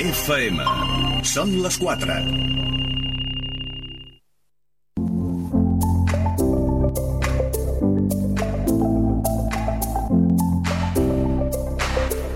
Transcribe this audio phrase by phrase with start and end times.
[0.00, 0.62] FM.
[1.28, 2.14] Són les 4.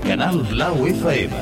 [0.04, 1.40] Canal Blau FM.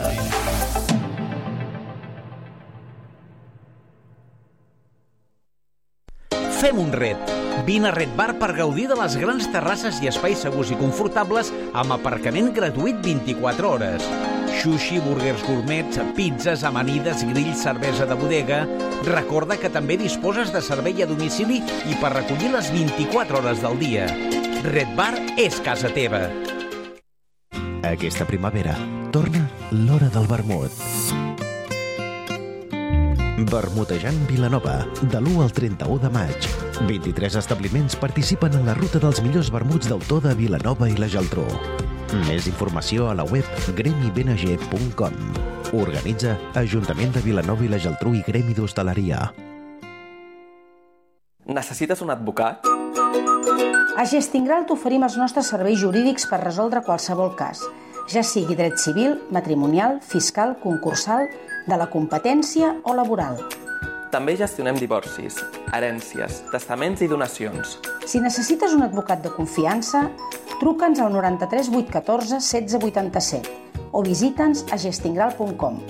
[6.61, 7.19] Fem un ret.
[7.67, 11.51] Vine a Red Bar per gaudir de les grans terrasses i espais segurs i confortables
[11.75, 14.32] amb aparcament gratuït 24 hores.
[14.61, 18.67] Sushi, burgers gourmets, pizzas, amanides, grills, cervesa de bodega...
[19.03, 21.57] Recorda que també disposes de servei a domicili
[21.91, 24.07] i per recollir les 24 hores del dia.
[24.69, 26.29] Red Bar és casa teva.
[27.83, 28.77] Aquesta primavera
[29.11, 30.71] torna l'hora del vermut.
[33.51, 36.47] Vermutejant Vilanova, de l'1 al 31 de maig.
[36.87, 41.49] 23 establiments participen en la ruta dels millors vermuts d'autor de Vilanova i la Geltrú.
[42.13, 45.15] Més informació a la web gremibng.com.
[45.73, 49.23] Organitza Ajuntament de Vilanova i la Geltrú i Gremi d'Hostaleria.
[51.49, 52.69] Necessites un advocat?
[53.97, 57.65] A Gestingral t'oferim els nostres serveis jurídics per resoldre qualsevol cas,
[58.13, 61.31] ja sigui dret civil, matrimonial, fiscal, concursal,
[61.65, 63.41] de la competència o laboral.
[64.13, 65.39] També gestionem divorcis,
[65.73, 67.79] herències, testaments i donacions.
[68.05, 70.03] Si necessites un advocat de confiança,
[70.61, 73.57] truca'ns al 93 814 16 87
[73.97, 75.81] o visita'ns a gestingral.com.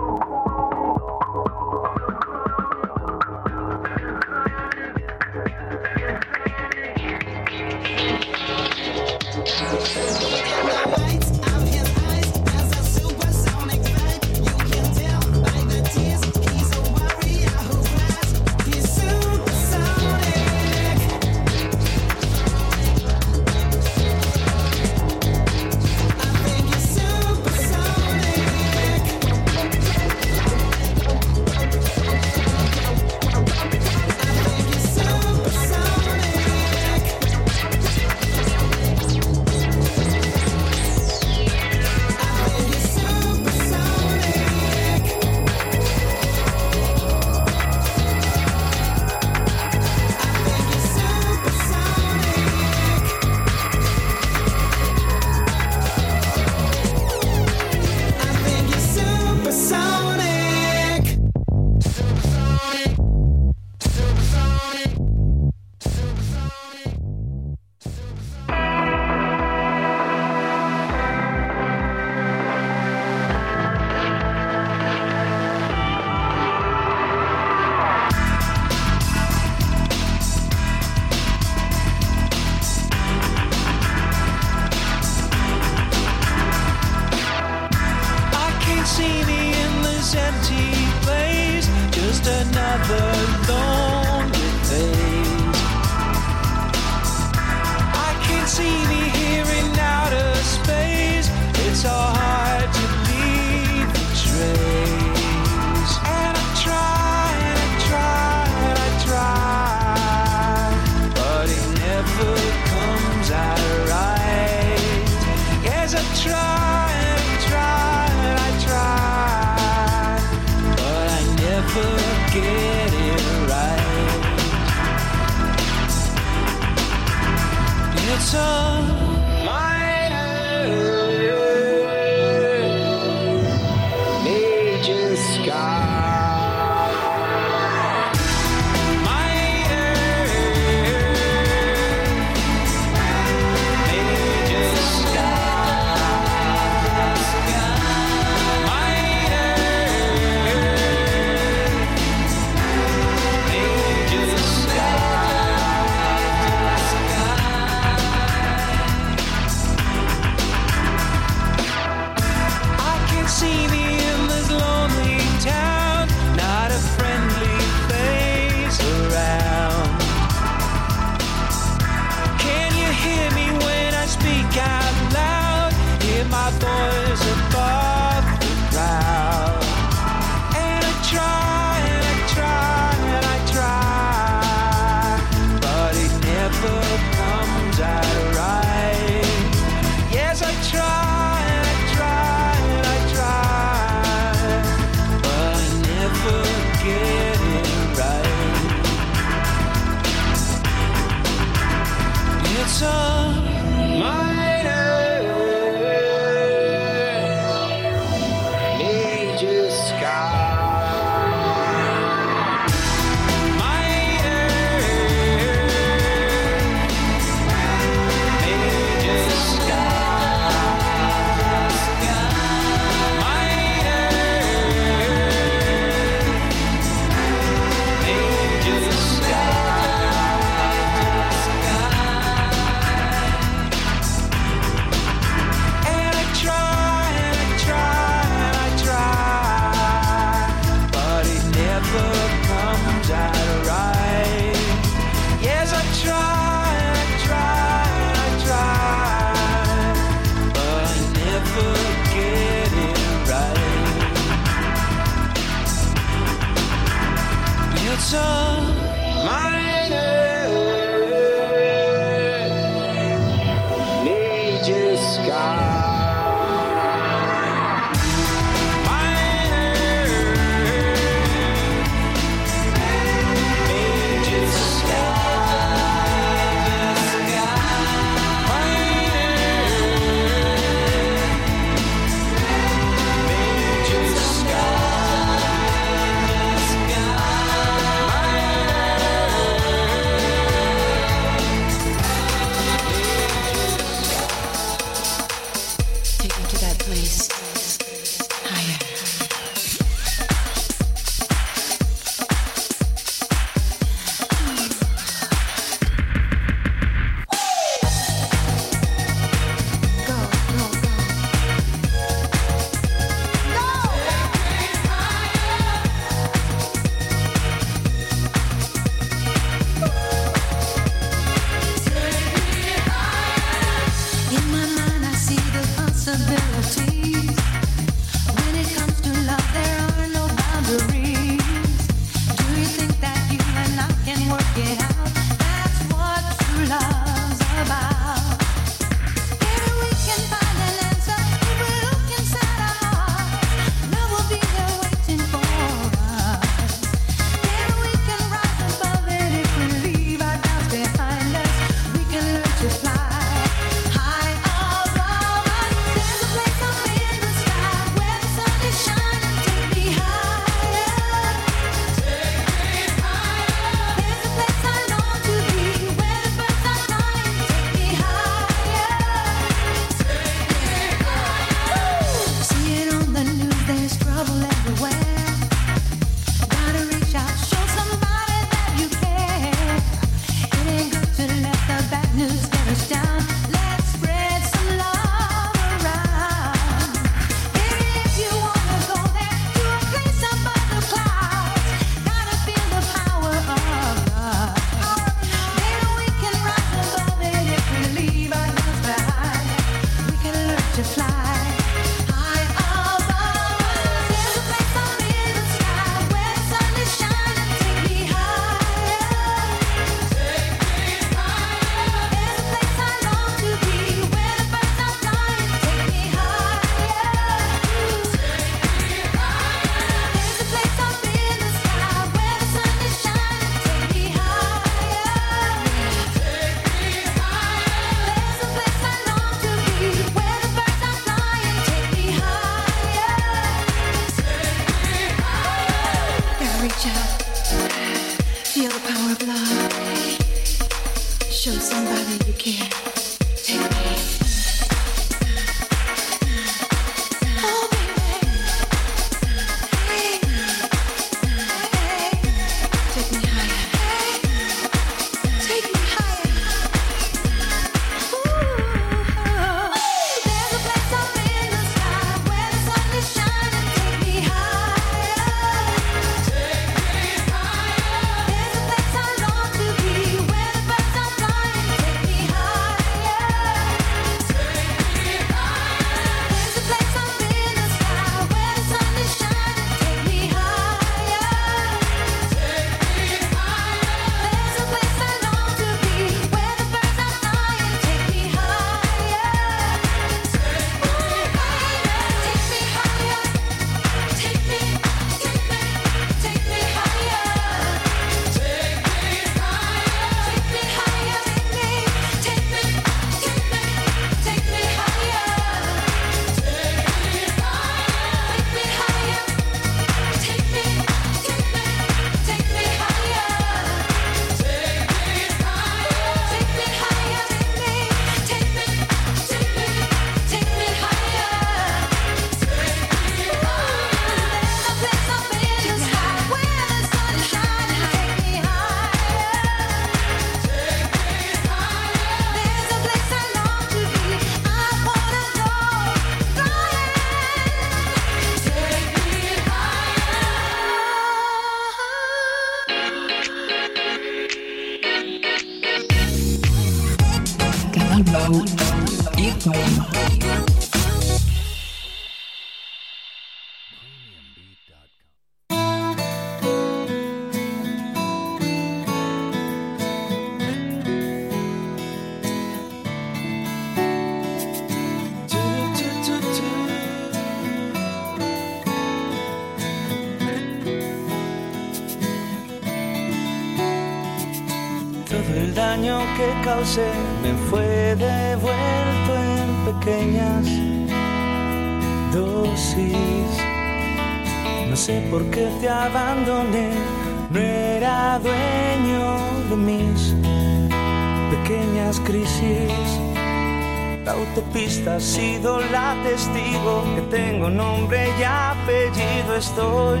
[594.88, 600.00] has sido la testigo que tengo nombre y apellido, estoy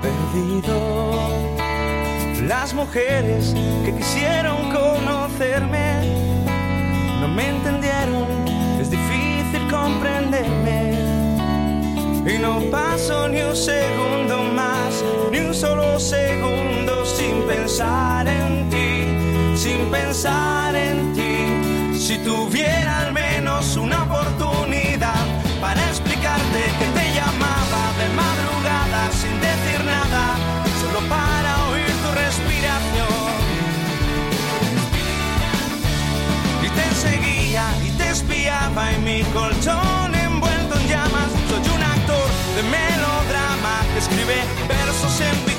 [0.00, 1.10] perdido.
[2.46, 3.54] Las mujeres
[3.84, 6.40] que quisieron conocerme
[7.20, 8.26] no me entendieron,
[8.80, 10.98] es difícil comprenderme.
[12.26, 19.56] Y no paso ni un segundo más, ni un solo segundo sin pensar en ti,
[19.56, 21.98] sin pensar en ti.
[21.98, 23.09] Si tuvieran
[38.70, 41.30] tapa mi colchón envuelto en llamas.
[41.48, 44.36] Soy un actor de melodrama que escribe
[44.68, 45.49] versos en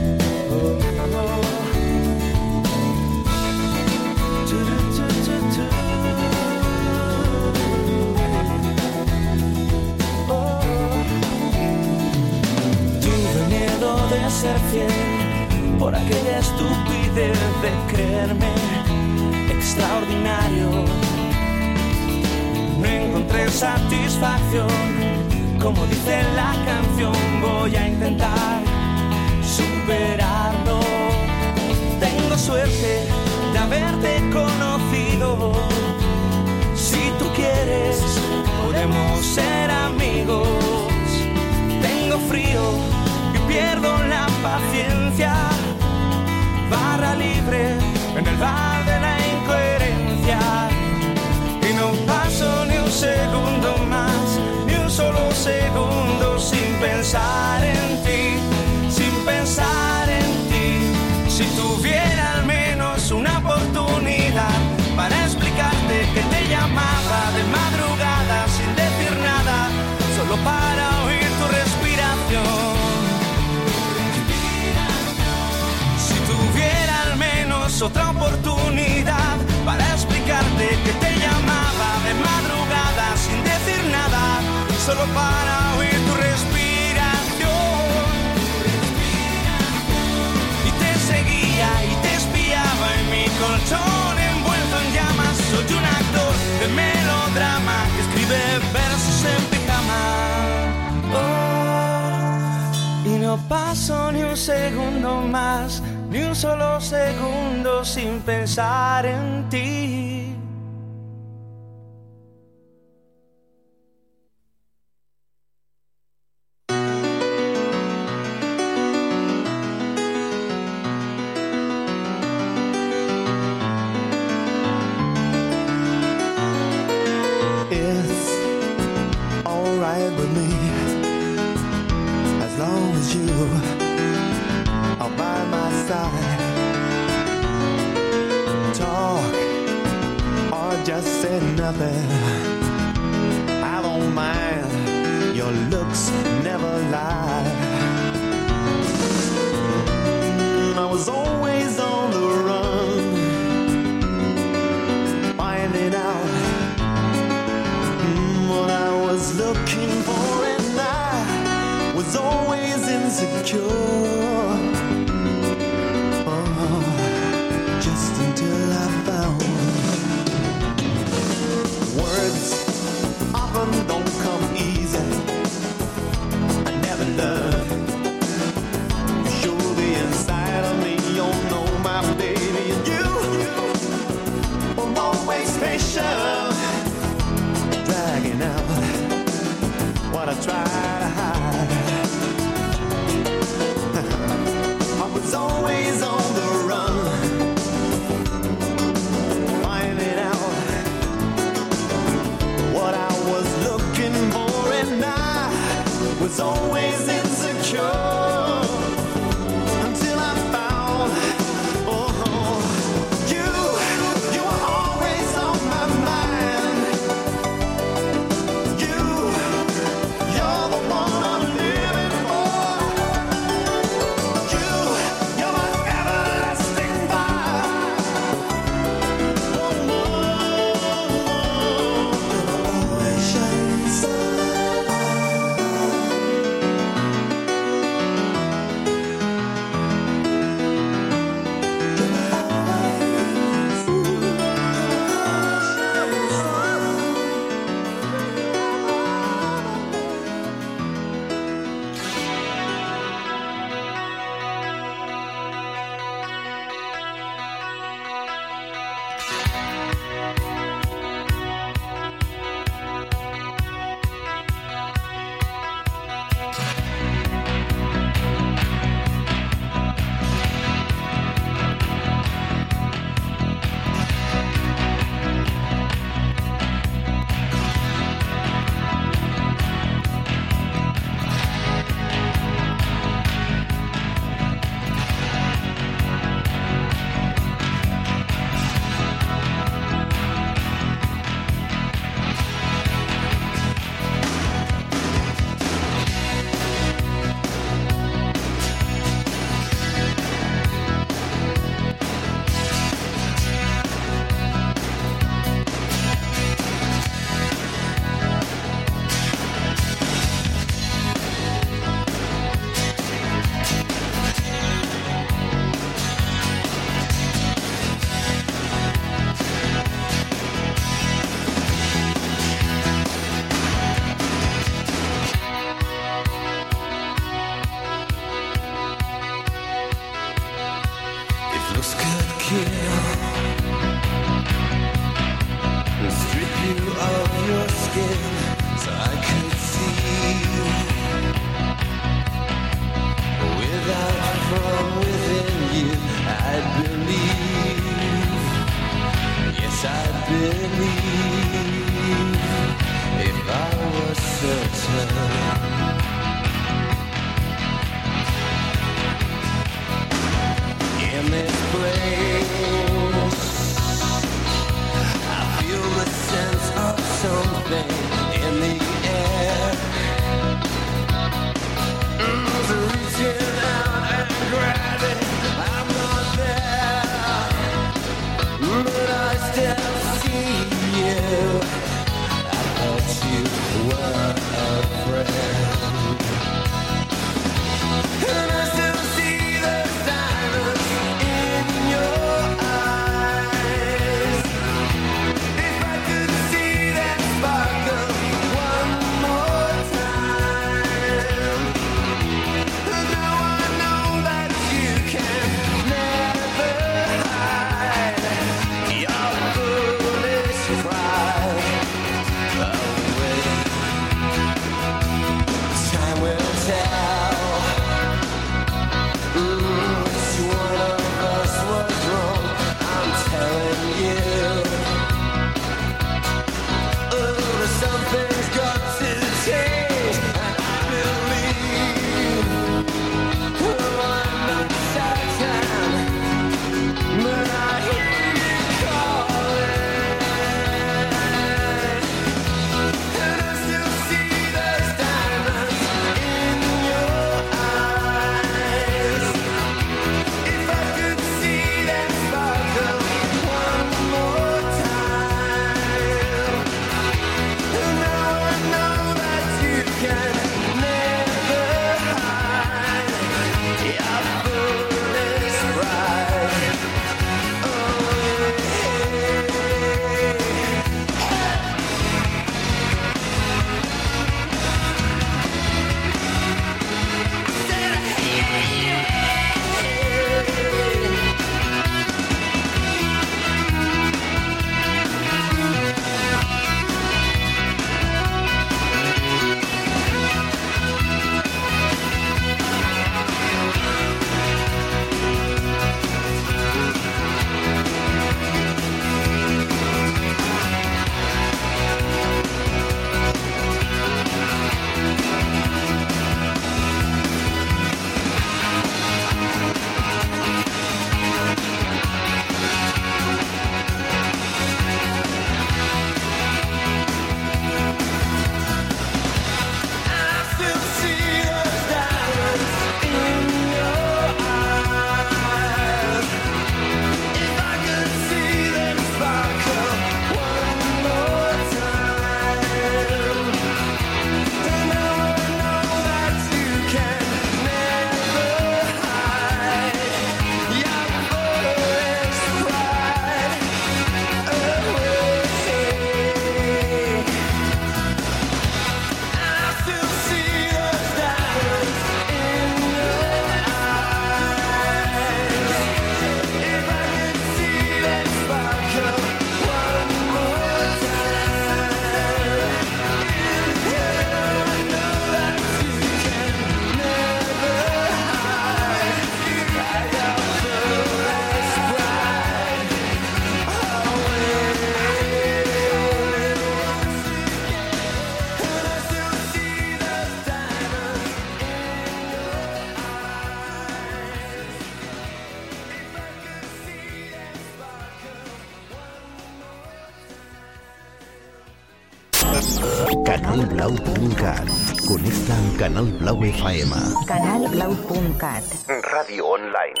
[596.24, 596.92] Blau FM.
[597.28, 598.64] Canalblau.cat.
[599.12, 600.00] Radio online.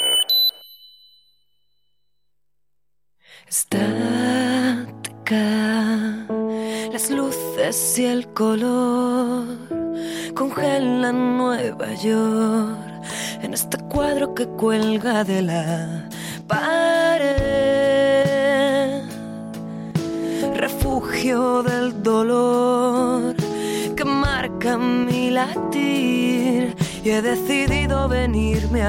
[3.46, 5.44] Estática.
[6.90, 9.44] Las luces y el color
[10.34, 13.04] congelan Nueva York
[13.42, 16.03] en este cuadro que cuelga de la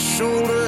[0.02, 0.61] shoulder.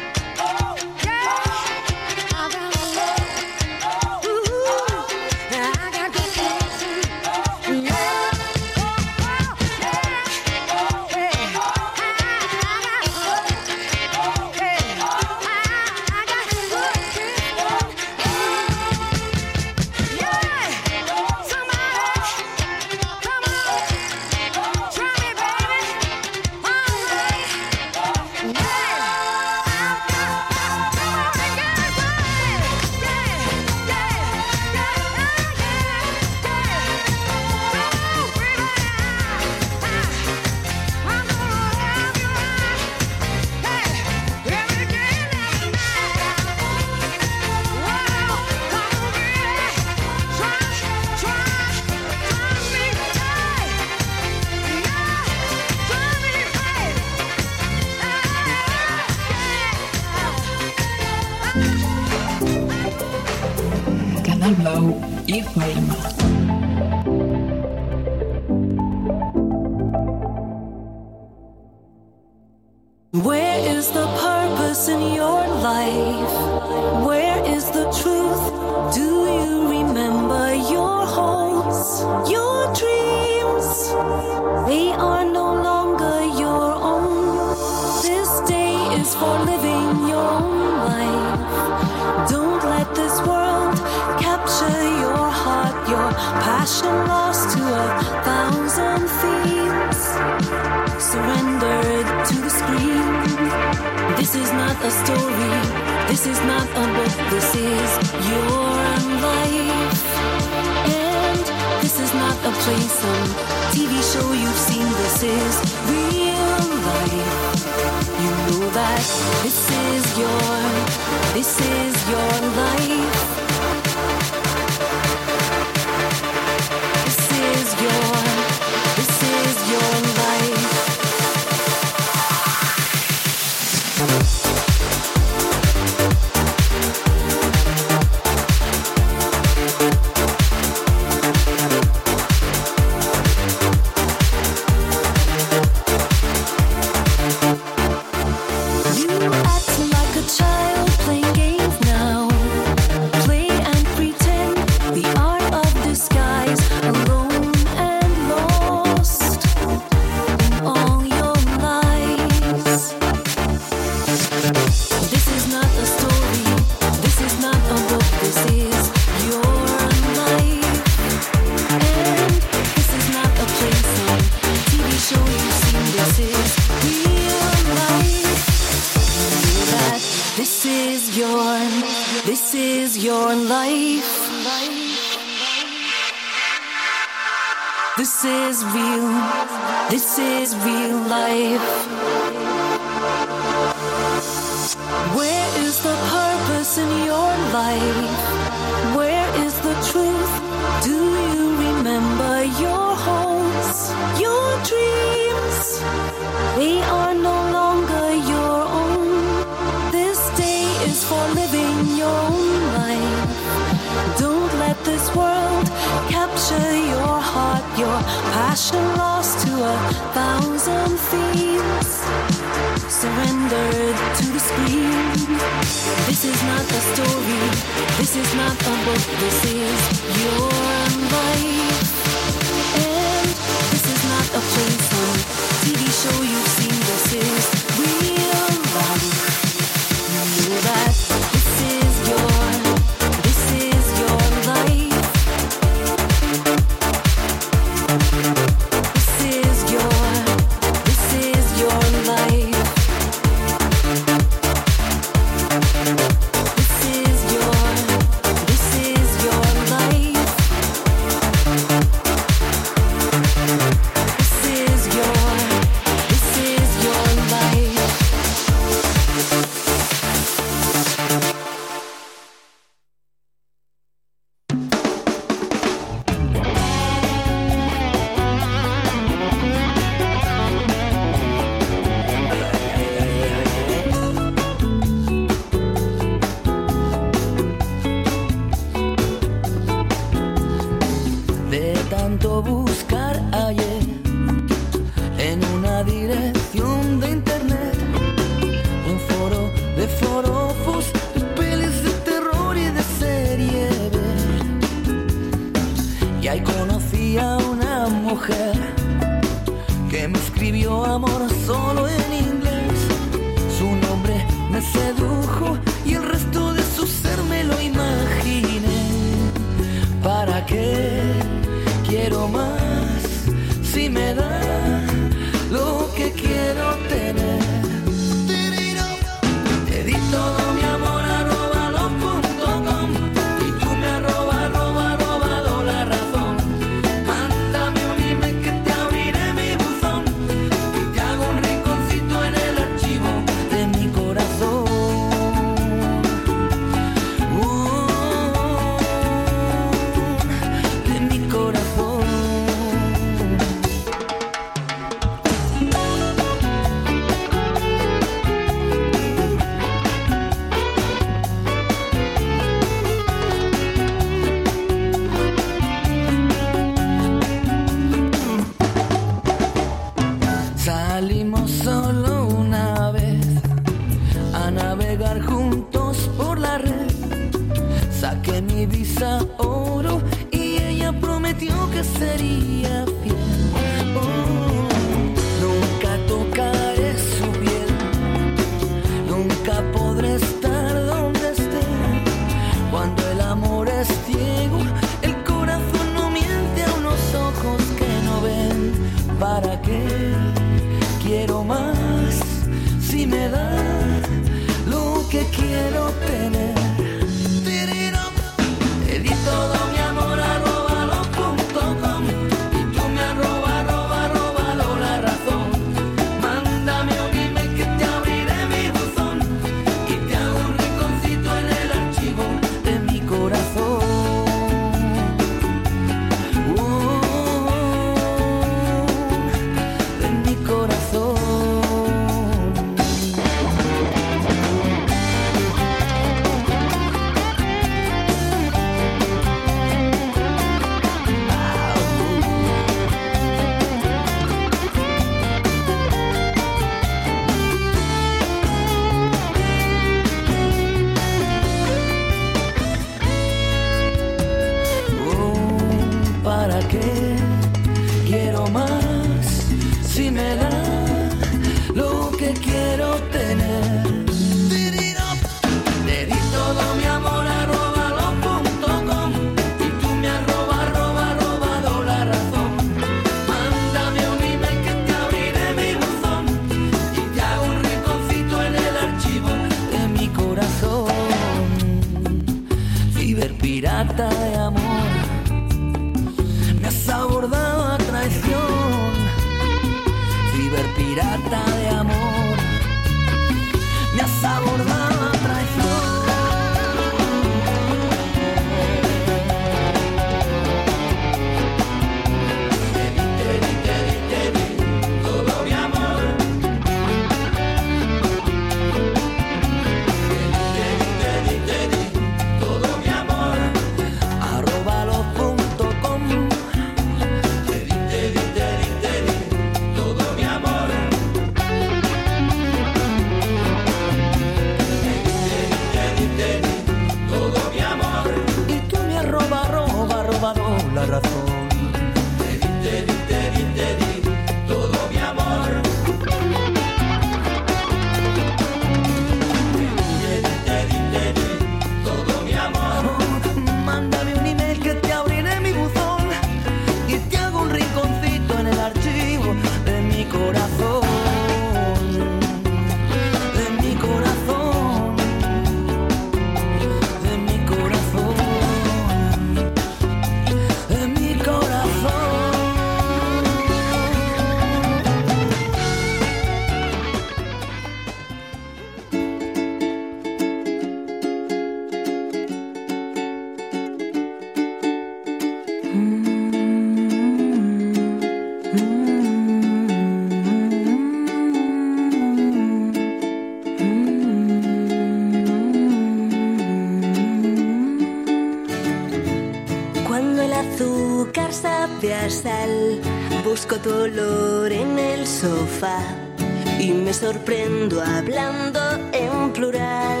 [596.58, 598.58] y me sorprendo hablando
[598.92, 600.00] en plural.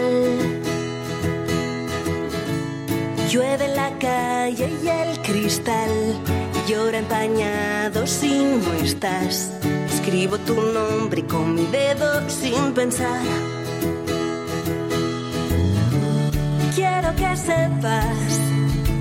[3.30, 5.90] Llueve la calle y el cristal
[6.66, 9.52] llora empañado si no estás.
[9.92, 13.22] Escribo tu nombre con mi dedo sin pensar.
[16.74, 18.40] Quiero que sepas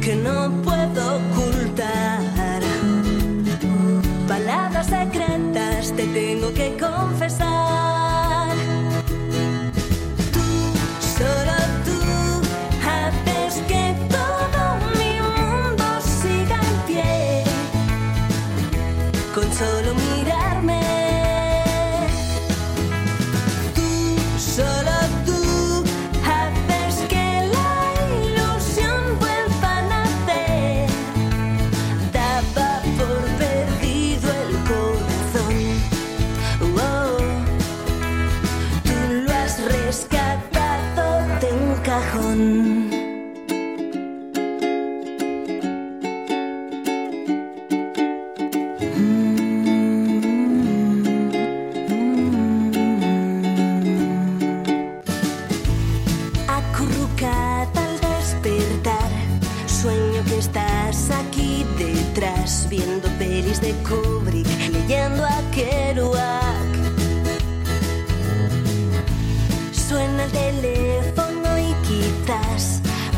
[0.02, 1.20] que no puedo
[6.62, 7.51] que confesar.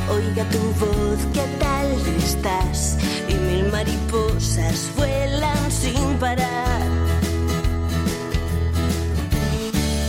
[0.10, 1.88] Oiga tu voz, ¿qué tal
[2.18, 2.98] estás?
[3.30, 6.82] Y mil mariposas vuelan sin parar.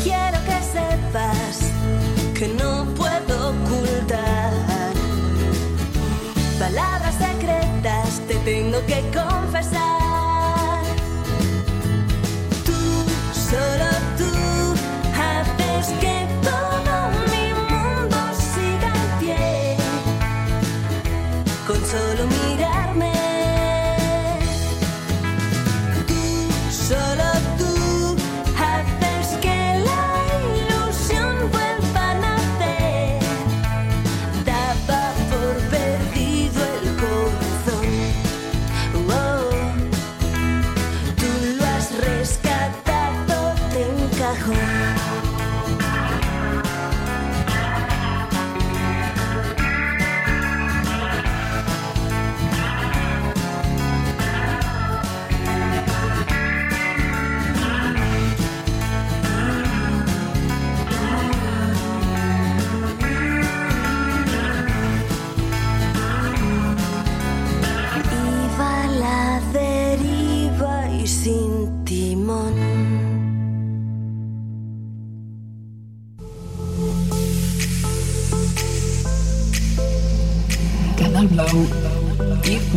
[0.03, 1.73] Quiero que sepas
[2.35, 4.53] que no puedo ocultar.
[6.59, 10.04] Palabras secretas te tengo que confesar.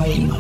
[0.08, 0.37] Bye.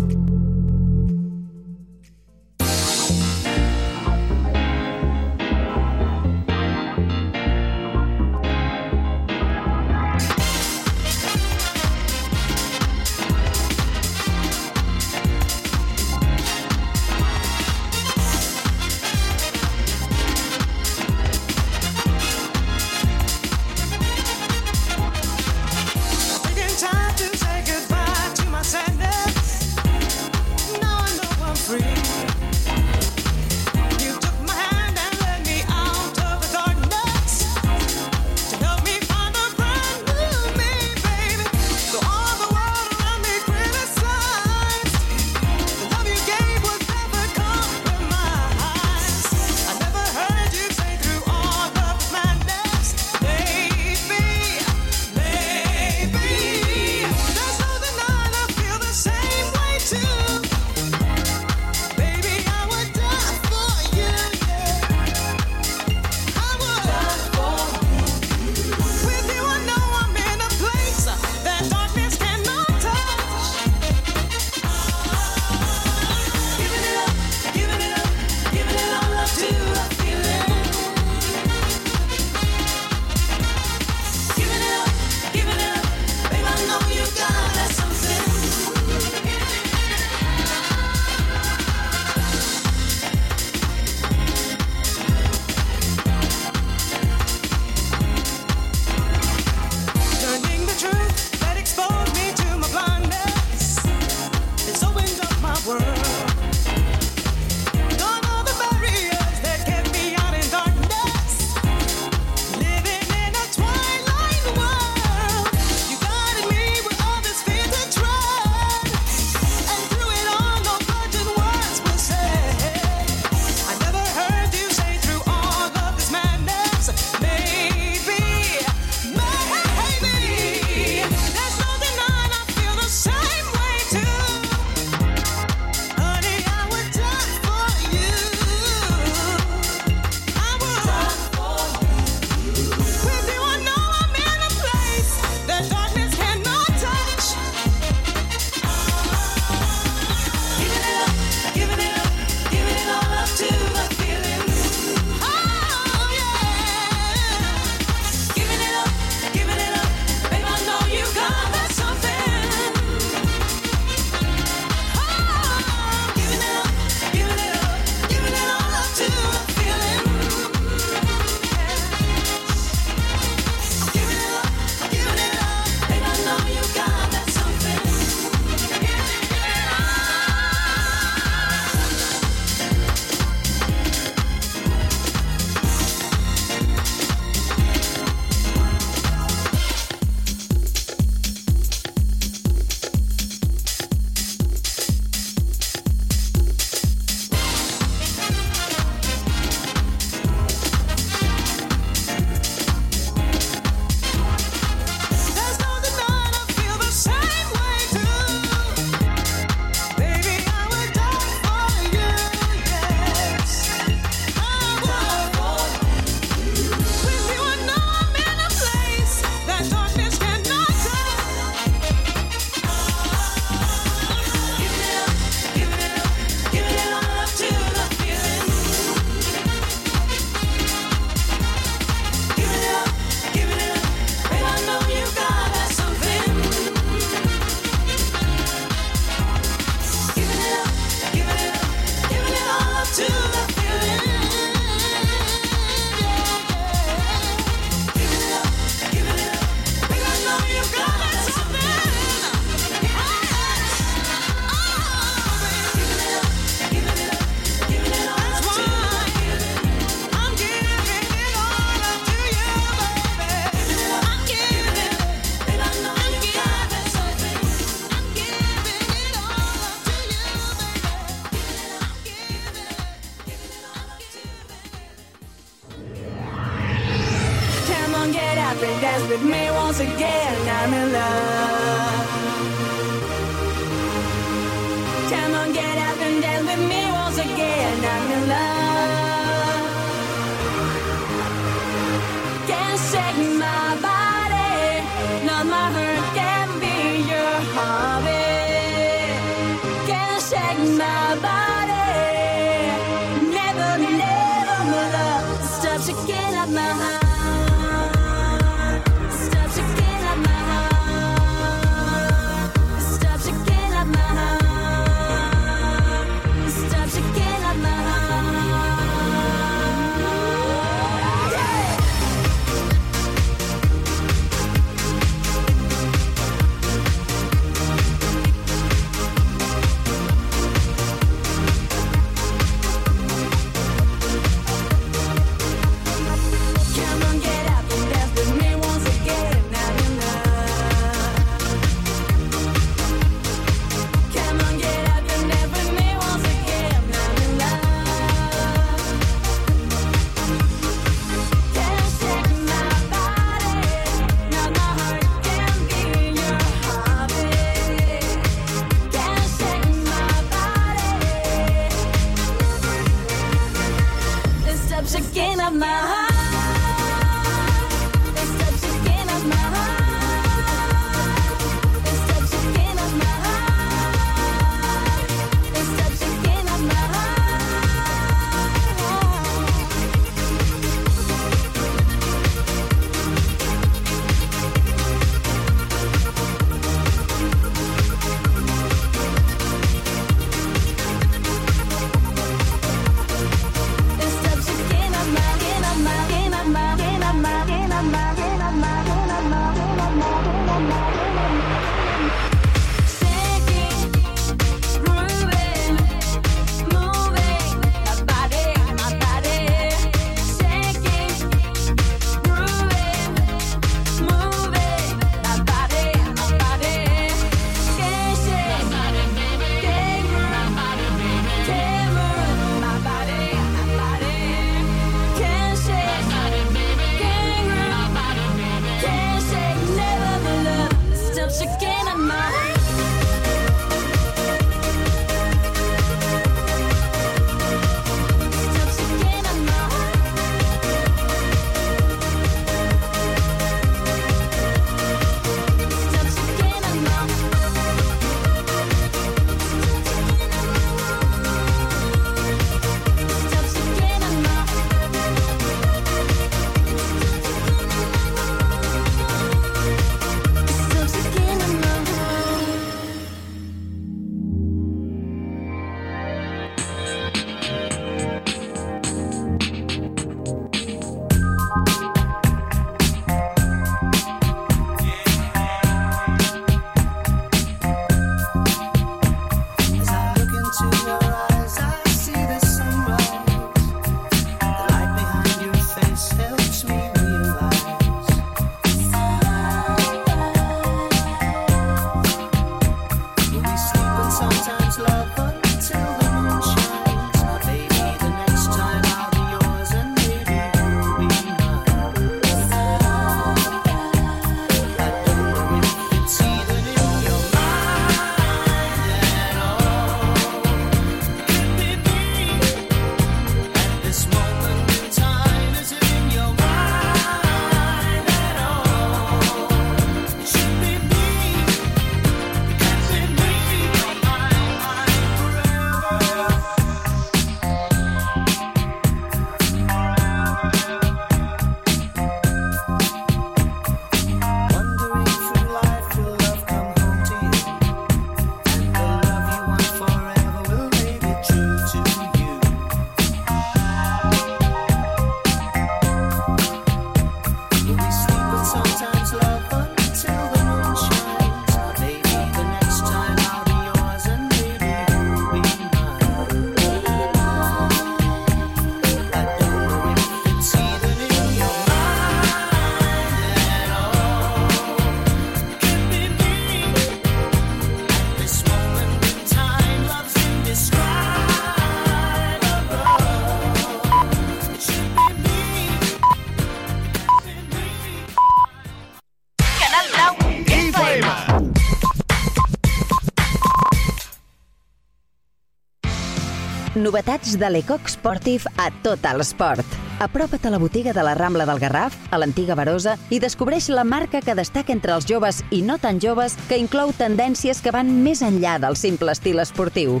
[586.80, 589.66] Novetats de l'Ecoc Sportive a tot l'esport.
[590.00, 593.84] Apropa't a la botiga de la Rambla del Garraf, a l'antiga Barosa, i descobreix la
[593.84, 597.90] marca que destaca entre els joves i no tan joves, que inclou tendències que van
[598.02, 600.00] més enllà del simple estil esportiu.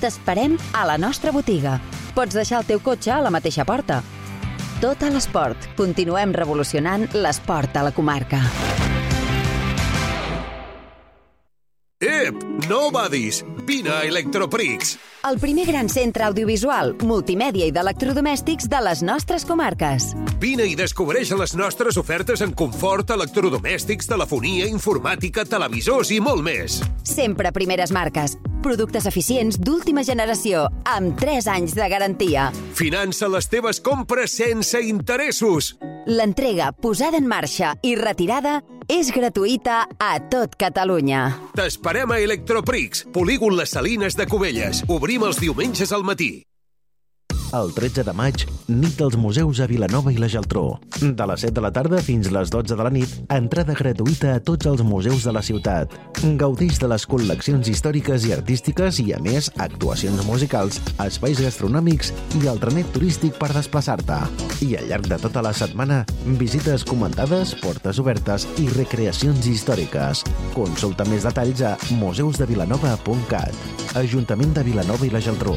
[0.00, 1.76] T'esperem a la nostra botiga.
[2.16, 4.00] Pots deixar el teu cotxe a la mateixa porta.
[4.80, 5.68] Tot a l'esport.
[5.76, 8.40] Continuem revolucionant l'esport a la comarca.
[12.24, 12.40] Ep!
[12.68, 13.42] No badis!
[13.66, 14.94] Vine a Electroprix!
[15.28, 20.10] El primer gran centre audiovisual, multimèdia i d'electrodomèstics de les nostres comarques.
[20.40, 26.80] Vine i descobreix les nostres ofertes en confort, electrodomèstics, telefonia, informàtica, televisors i molt més.
[27.08, 28.38] Sempre primeres marques.
[28.64, 32.46] Productes eficients d'última generació, amb 3 anys de garantia.
[32.78, 35.74] Finança les teves compres sense interessos.
[36.08, 41.26] L'entrega, posada en marxa i retirada és gratuïta a tot Catalunya.
[41.60, 44.80] T'esperem a Electroprix, polígon Les Salines de Cubelles.
[44.88, 46.32] Obrim els diumenges al matí.
[47.54, 50.64] El 13 de maig, nit dels museus a Vilanova i la Geltrú.
[50.98, 54.40] De les 7 de la tarda fins les 12 de la nit, entrada gratuïta a
[54.42, 55.92] tots els museus de la ciutat.
[56.40, 62.50] Gaudeix de les col·leccions històriques i artístiques i, a més, actuacions musicals, espais gastronòmics i
[62.50, 64.18] el trenet turístic per desplaçar-te.
[64.66, 66.00] I al llarg de tota la setmana,
[66.40, 70.24] visites comentades, portes obertes i recreacions històriques.
[70.58, 73.94] Consulta més detalls a museusdevilanova.cat.
[74.02, 75.54] Ajuntament de Vilanova i la Geltrú.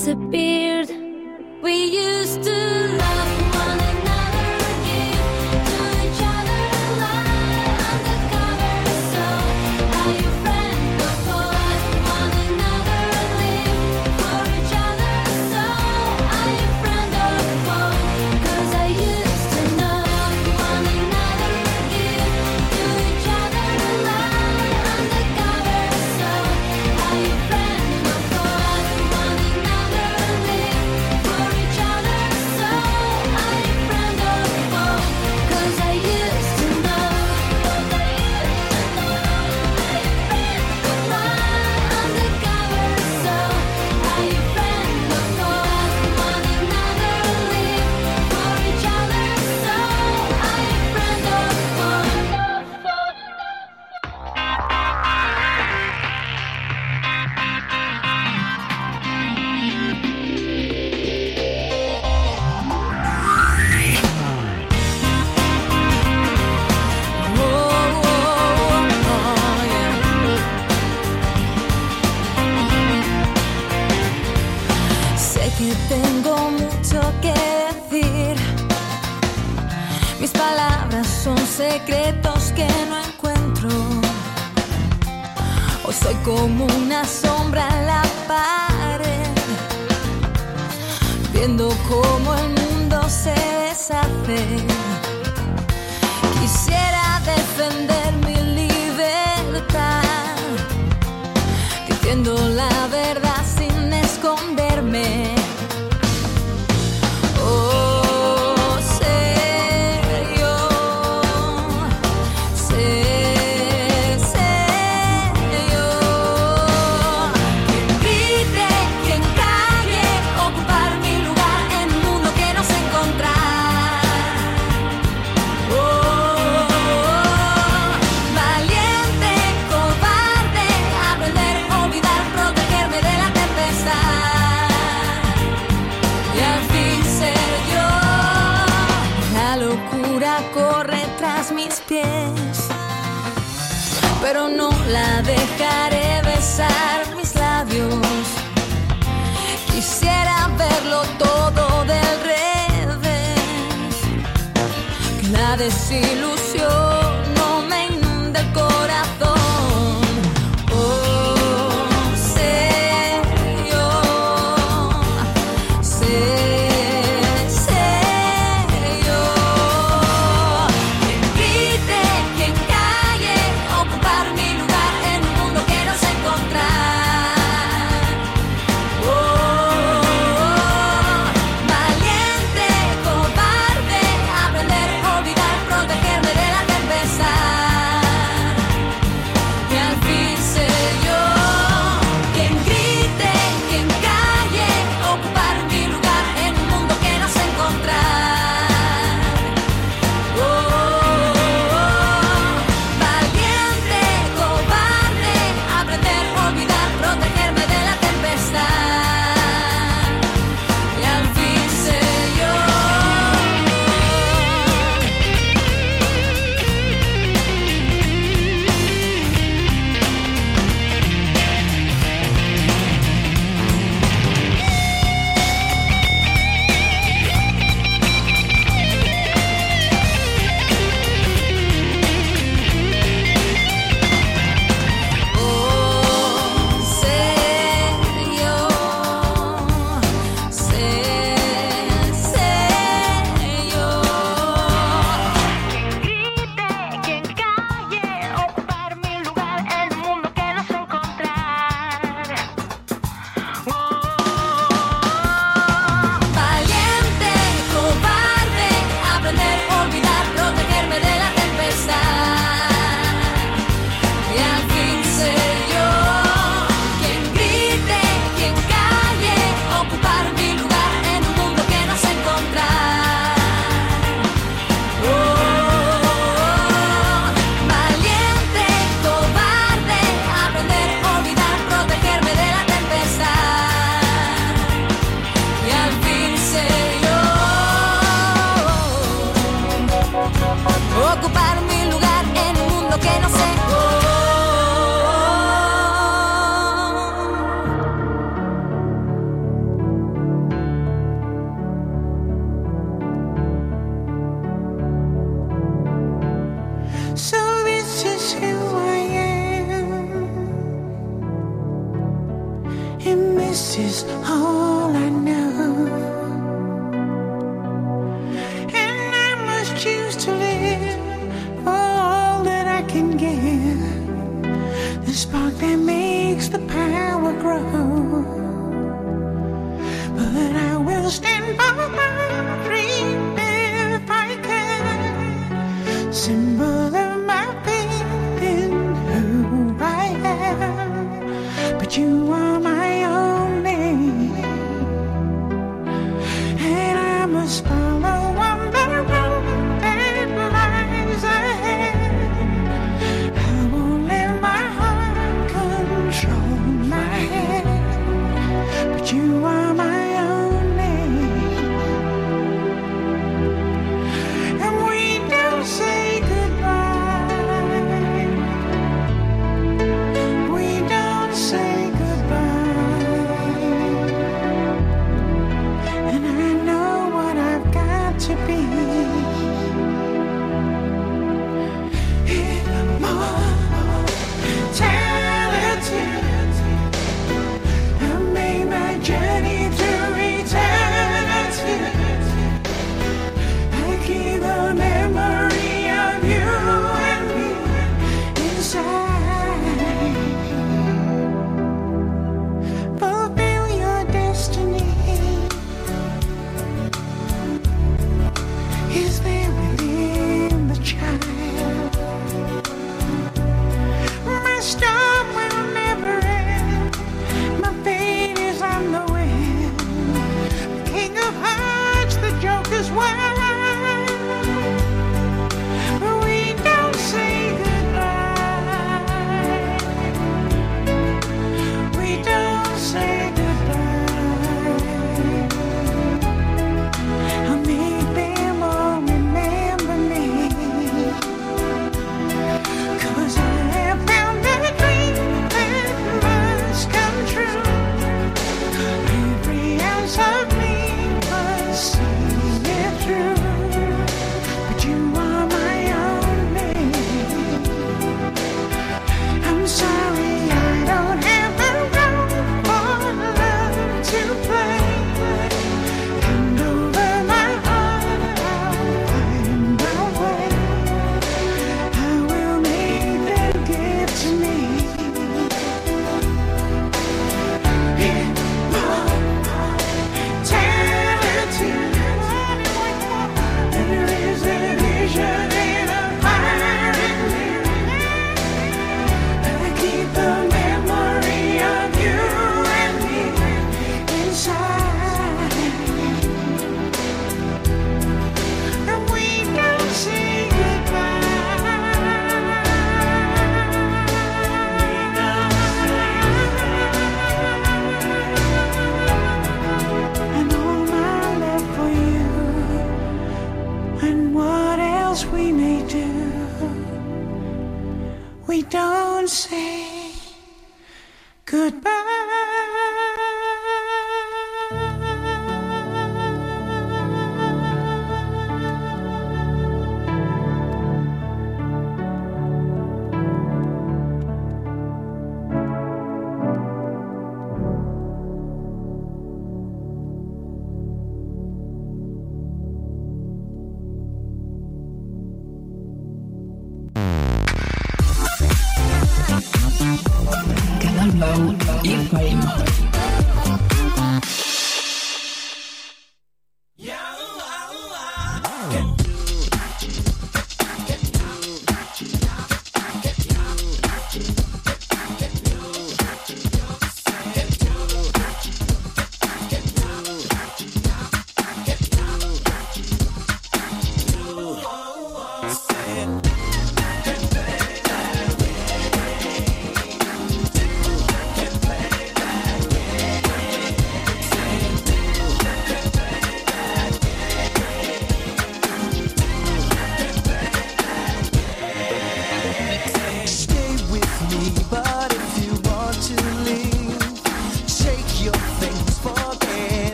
[0.00, 0.88] Disappeared.
[1.62, 2.79] We used to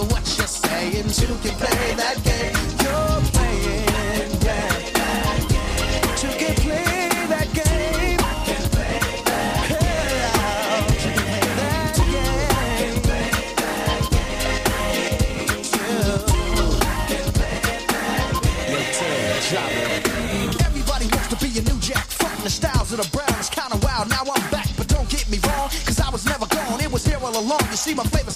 [0.00, 1.08] I what you're saying.
[1.12, 3.84] Two can play that game you're playing,
[4.40, 5.44] that game.
[5.76, 8.18] Yeah, two can play that game.
[20.64, 22.06] Everybody wants to be a new jack.
[22.06, 24.08] Frontin' the styles of the brown is kinda wild.
[24.08, 26.80] Now I'm back, but don't get me wrong, cause I was never gone.
[26.80, 27.60] It was here all along.
[27.70, 28.29] You see my flavor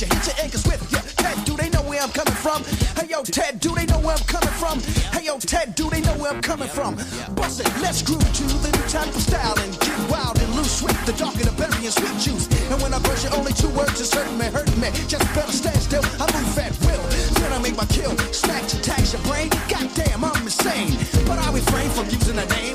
[0.00, 0.06] you.
[0.06, 1.00] Hit your anchors with ya.
[1.16, 2.64] Ted, do they know where I'm coming from?
[2.96, 4.80] Hey yo, Ted, do they know where I'm coming from?
[5.12, 6.96] Hey yo, Ted, do they know where I'm coming from?
[7.34, 10.82] Bust it, let's groove to the new type of style and get wild and loose.
[10.82, 12.46] with the darker the berry and sweet juice.
[12.70, 14.90] And when I brush it, only two words is hurting me, hurting me.
[15.06, 16.04] Just better stand still.
[16.20, 17.02] I move at will.
[17.40, 18.16] Then I make my kill.
[18.34, 19.48] snatch to tax your brain.
[19.70, 20.98] Goddamn, I'm insane.
[21.26, 22.65] But I refrain from using a name,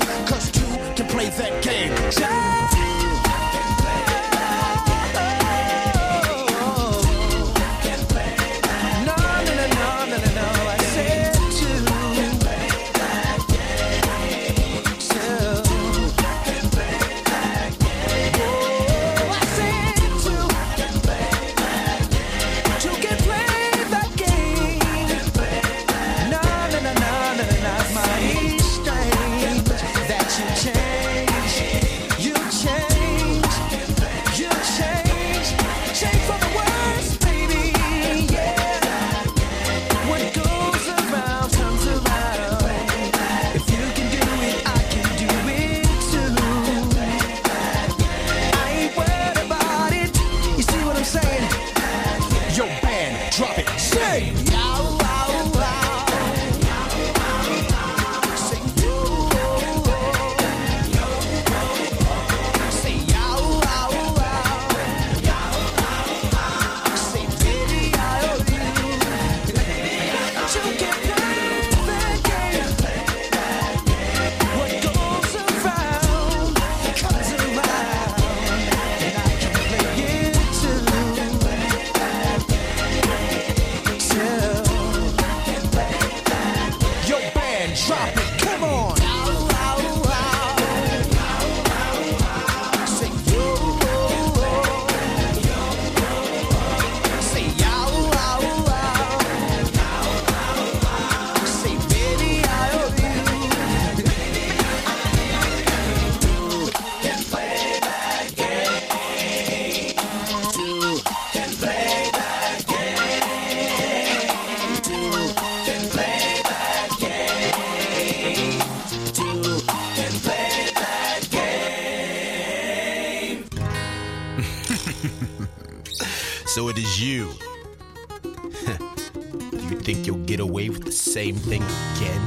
[131.22, 132.20] same thing again?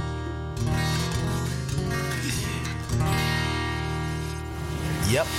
[5.11, 5.25] Yep.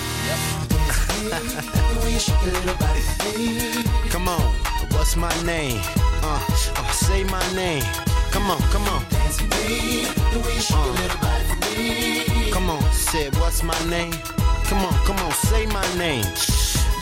[4.11, 4.55] come on,
[4.93, 5.81] what's my name?
[6.23, 6.39] Uh,
[6.77, 7.83] uh, say my name.
[8.31, 9.03] Come on, come on.
[9.11, 9.15] Uh,
[12.53, 14.13] come on, say what's my name?
[14.69, 16.27] Come on, come on, say my name.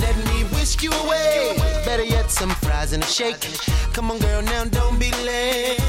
[0.00, 1.56] Let me whisk you away.
[1.84, 3.40] Better yet, some fries and a shake.
[3.92, 5.83] Come on, girl, now don't be late.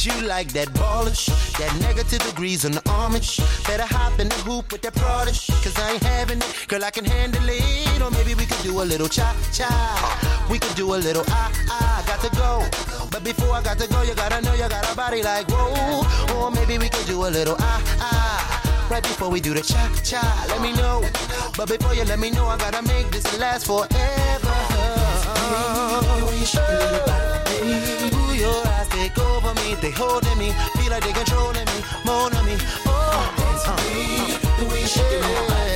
[0.00, 3.36] Cause you like that ballish, that negative degrees on the armish.
[3.66, 5.48] Better hop in the hoop with that prodish.
[5.62, 8.00] Cause I ain't having it, girl, I can handle it.
[8.00, 9.68] Or maybe we could do a little cha cha.
[10.50, 12.02] We could do a little ah ah.
[12.06, 12.64] Got to go.
[13.10, 16.00] But before I got to go, you gotta know you got a body like whoa.
[16.34, 18.88] Or maybe we could do a little ah ah.
[18.90, 21.04] Right before we do the cha cha, let me know.
[21.58, 24.56] But before you let me know, I gotta make this last forever.
[26.32, 32.34] Ooh, your eyes take over me, they holding me, feel like they controlling me, more
[32.34, 32.56] on me.
[32.86, 33.34] Oh,
[34.96, 35.68] yeah.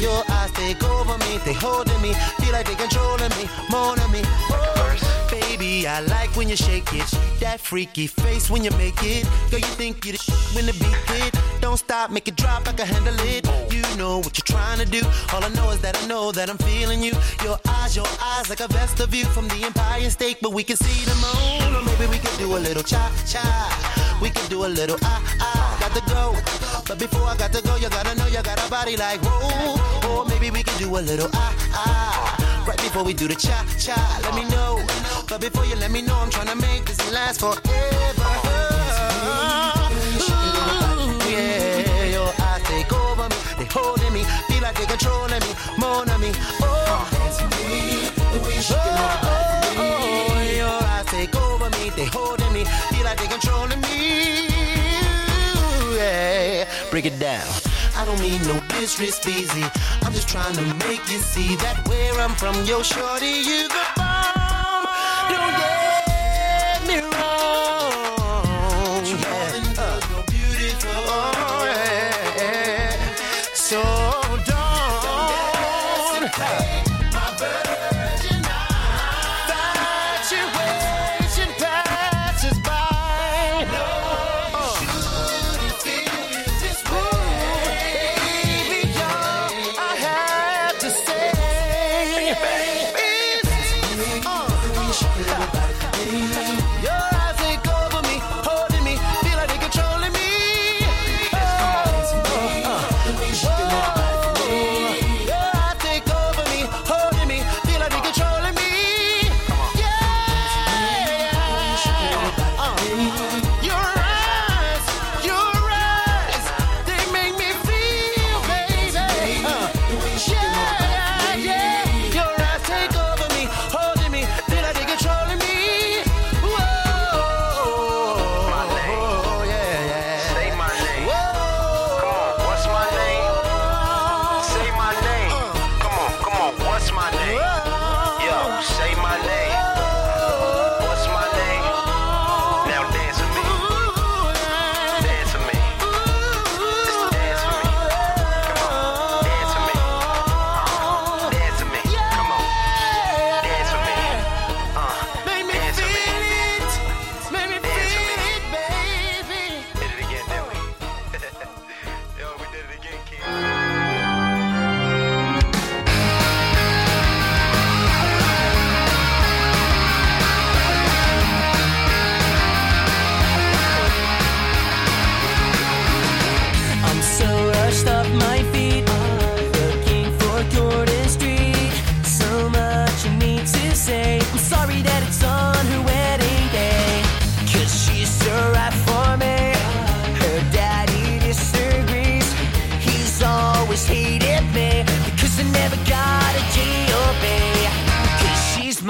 [0.00, 4.10] Your eyes take over me, they holding me, feel like they controlling me, more on
[4.10, 4.22] me.
[4.50, 7.06] Oh, baby, I like when you shake it,
[7.40, 9.24] that freaky face when you make it.
[9.50, 11.32] Girl, you think you the sh- when the beat hit.
[11.60, 13.46] Don't stop, make it drop, I can handle it.
[13.72, 15.02] You know what you're trying to do.
[15.32, 17.12] All I know is that I know that I'm feeling you.
[17.44, 20.76] Your eyes, your eyes, like a vesta view from the Empire State, but we can
[20.76, 21.76] see the moon.
[21.76, 23.46] Or maybe we can do a little cha cha.
[24.20, 25.76] We can do a little ah ah.
[25.82, 26.24] Got to go,
[26.88, 30.10] but before I got to go, you gotta know you got a body like whoa.
[30.10, 32.41] Or maybe we can do a little ah ah.
[32.66, 34.80] Right before we do the cha cha, let me know.
[35.28, 37.58] But before you let me know, I'm trying to make this last forever.
[40.22, 45.52] Ooh, yeah, your eyes take over me, they holding me, feel like they controlling me,
[45.76, 46.30] more than me.
[46.60, 47.08] Oh, oh,
[49.78, 54.46] oh, your eyes take over me, they holding me, feel like they controlling me.
[55.58, 57.71] Ooh, Yeah, break it down.
[57.96, 59.64] I don't mean no disrespect, easy.
[60.02, 63.84] I'm just trying to make you see that where I'm from, yo, shorty, you the
[63.96, 64.86] bomb.
[65.28, 67.71] Don't get me wrong.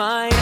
[0.03, 0.42] mine.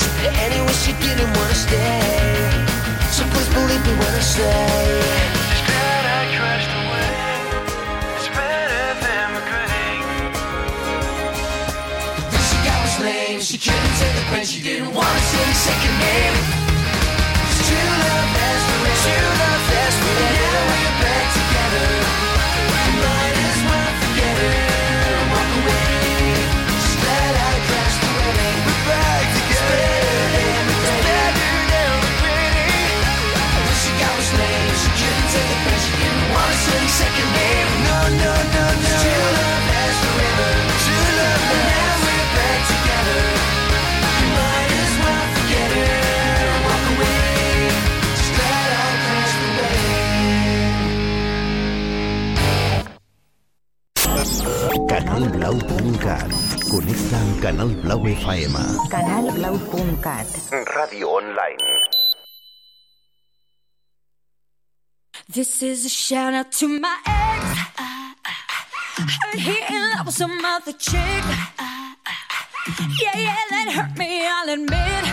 [0.00, 2.00] church Anyway, she didn't wanna stay
[3.16, 5.20] So please believe me when I say.
[13.40, 14.79] She couldn't take the pain she did.
[54.90, 56.32] Canalblau.cat
[56.70, 58.56] Connecta amb Canal Blau FM
[58.92, 60.28] Canalblau.cat
[60.76, 61.79] Radio online.
[65.32, 67.44] This is a shout out to my ex.
[68.98, 71.24] Heard he in love with some other chick.
[73.00, 75.04] Yeah, yeah, that hurt me, I'll admit.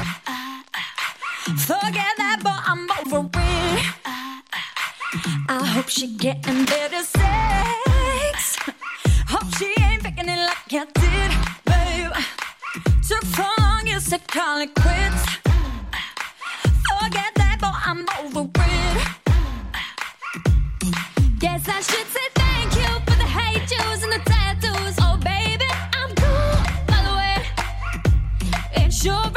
[1.59, 3.85] Forget that, but I'm over it.
[5.49, 8.57] I hope she getting better sex.
[9.27, 11.31] Hope she ain't faking it like I did,
[11.63, 12.11] babe.
[13.07, 15.25] Took so long, you said call it quits.
[16.89, 18.56] Forget that, but I'm over it.
[28.97, 29.36] sure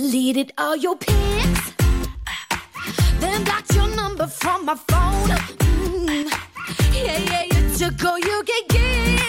[0.00, 1.72] deleted all your pics,
[3.20, 5.28] then blocked your number from my phone.
[5.28, 6.26] Mm.
[6.92, 9.22] Yeah, yeah, you took all you could get,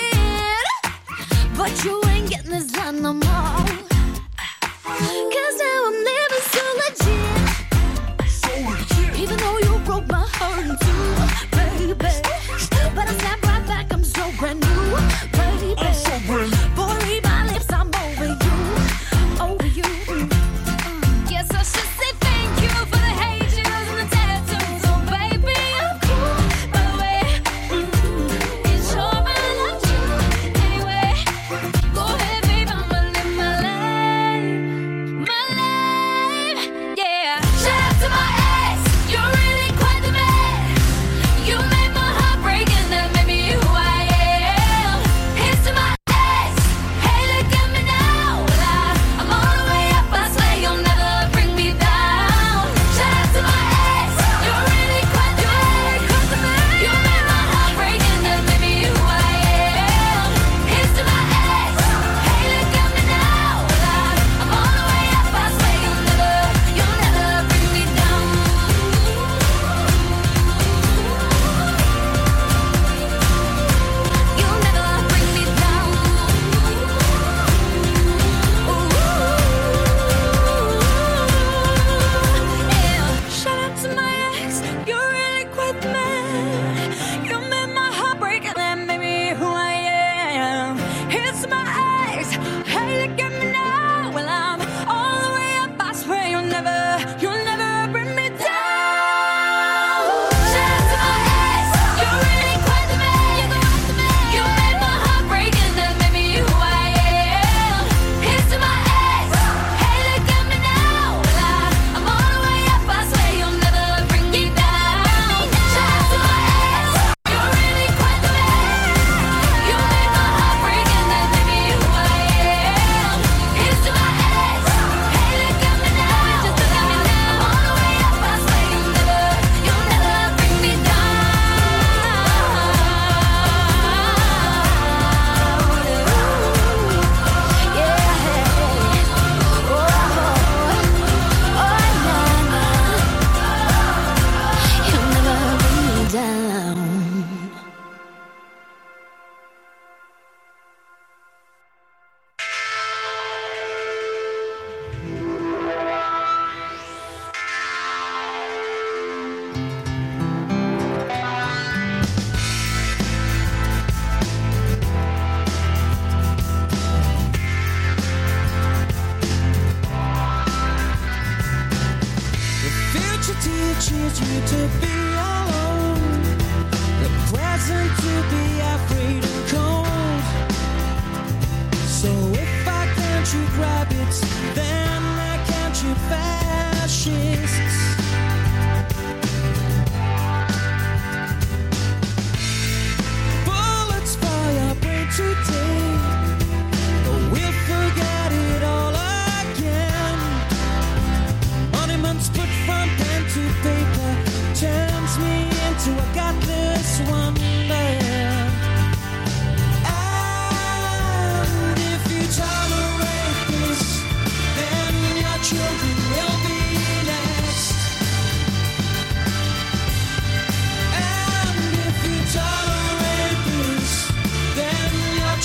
[1.56, 2.05] but you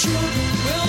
[0.01, 0.80] children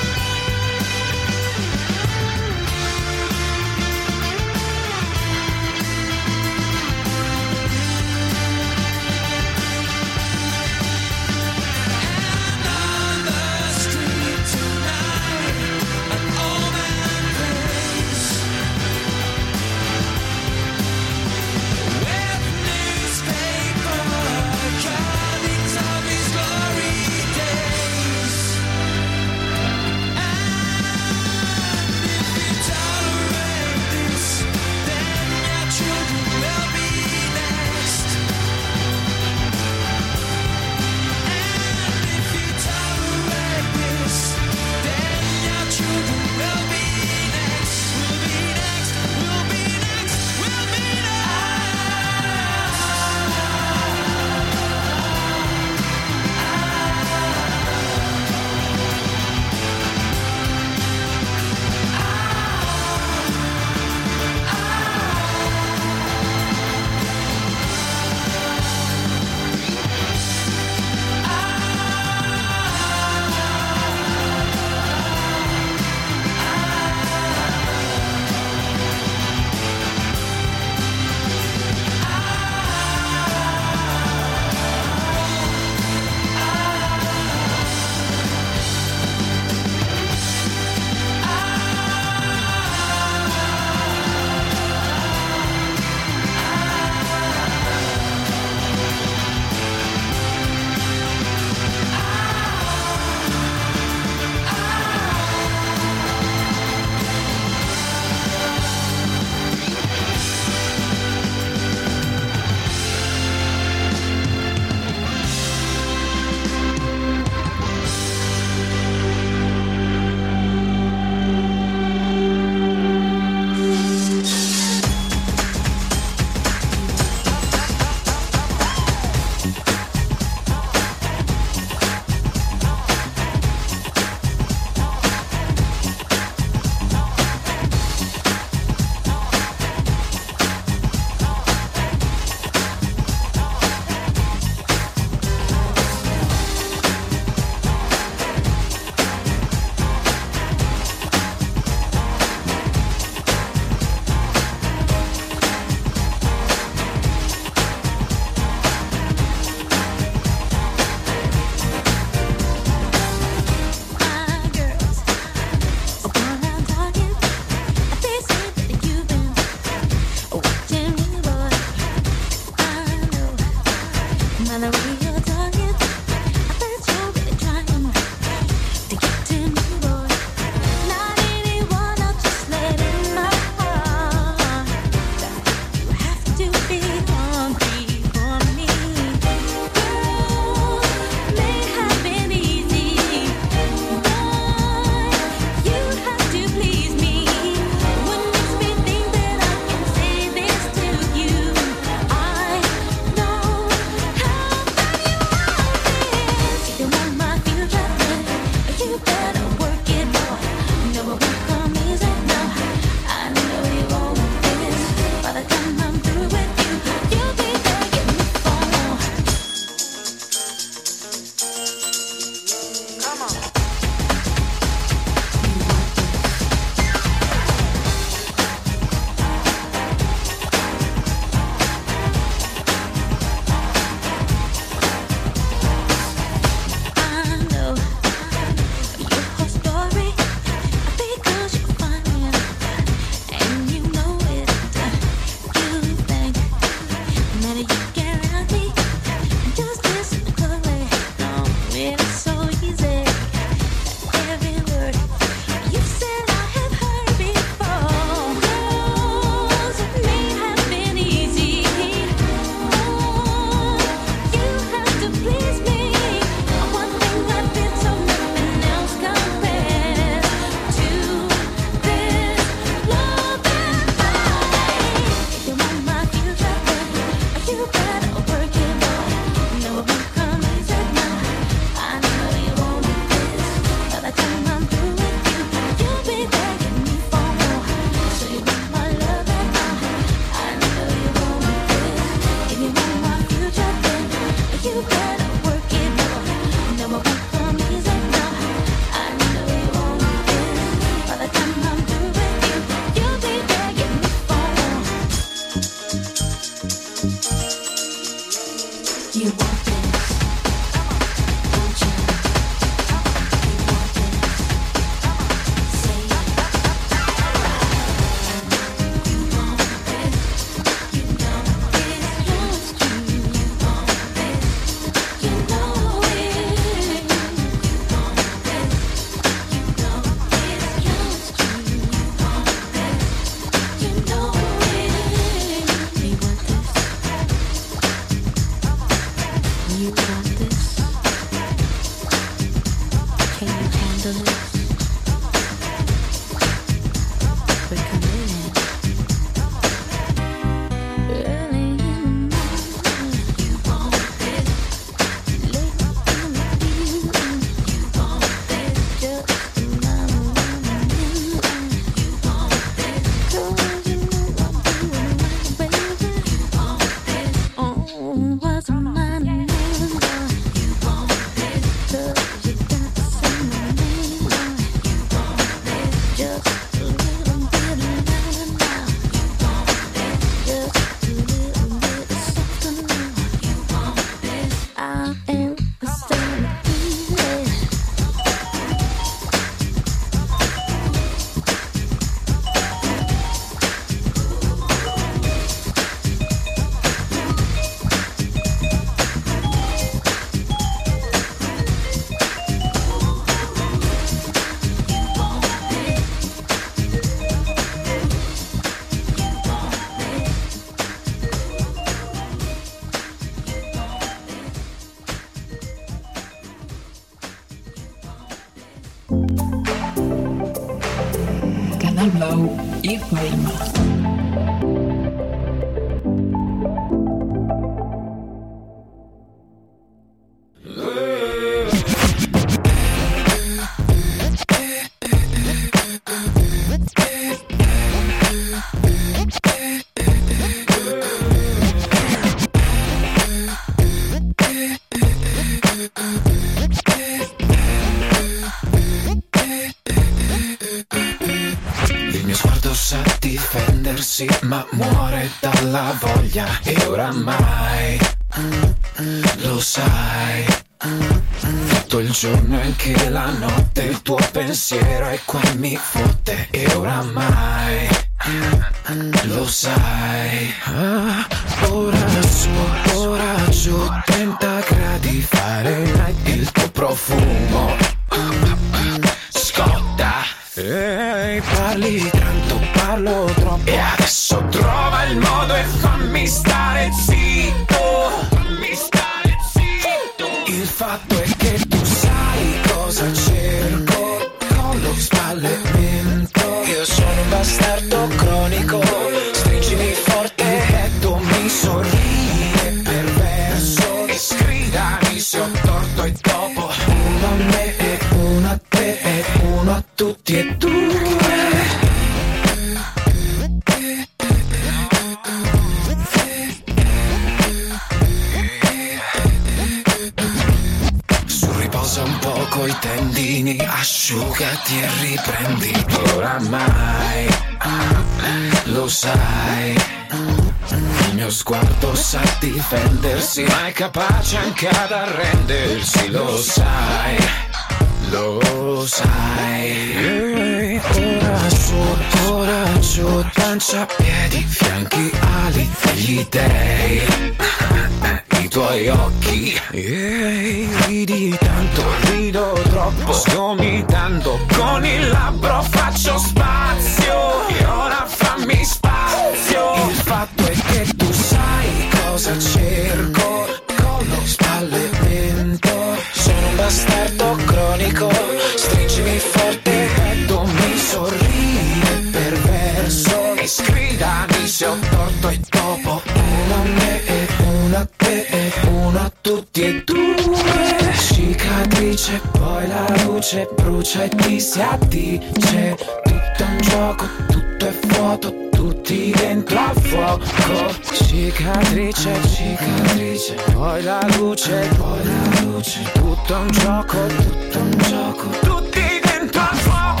[591.92, 599.00] cicatrice, cicatrice, poi la luce, poi la luce, tutto un gioco, tutto un gioco, tutti
[599.02, 600.00] dentro al fuoco.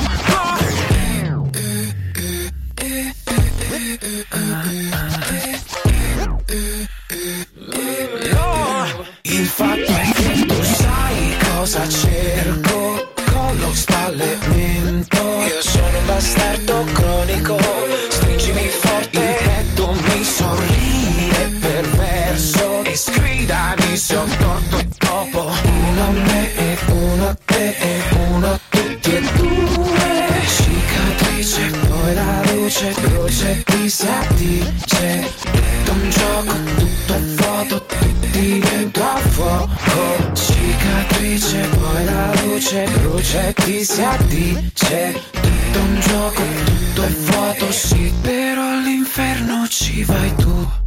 [9.24, 16.84] Il fatto è che tu sai cosa cerco, collo spalle, mento, io sono un bastardo
[16.92, 17.71] cronico.
[33.92, 35.20] sa dice
[35.84, 37.86] È un gioco tutto vuoto
[38.30, 40.32] divento a fuoco.
[40.32, 45.20] Cicatrice poi la luce brucia chi ti si addice?
[45.30, 50.81] Tutto un gioco tutto è vuoto sì Però all'inferno ci vai tu.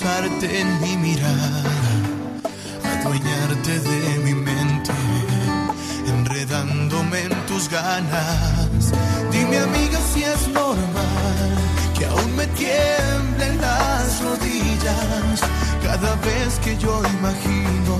[0.00, 1.62] posarte en mi mirada,
[2.84, 4.92] adueñarte de mi mente,
[6.06, 8.92] enredándome en tus ganas.
[9.30, 11.50] Dime amiga si es normal
[11.98, 15.40] que aún me tiemblen las rodillas
[15.82, 17.96] cada vez que yo imagino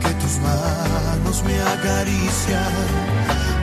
[0.00, 2.72] que tus manos me acarician.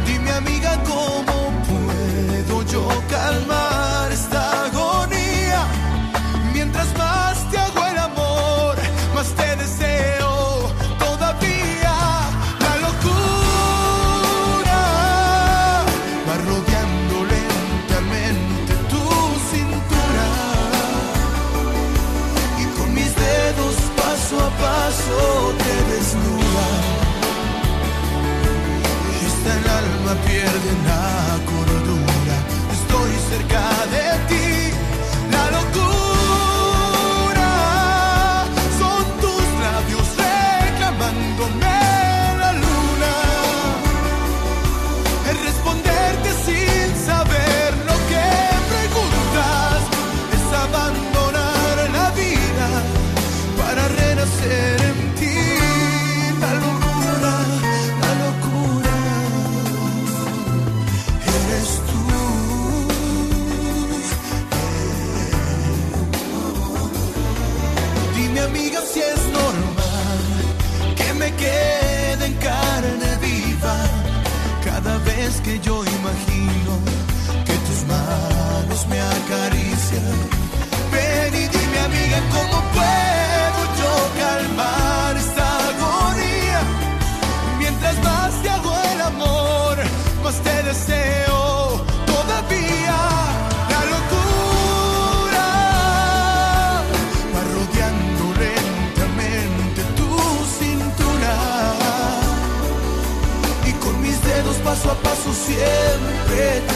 [0.06, 4.55] Dime amiga cómo puedo yo calmar esta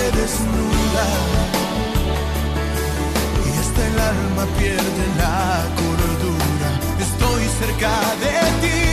[0.03, 1.05] desnuda
[3.45, 6.69] y hasta el alma pierde la cordura.
[6.99, 7.91] Estoy cerca
[8.23, 8.88] de ti.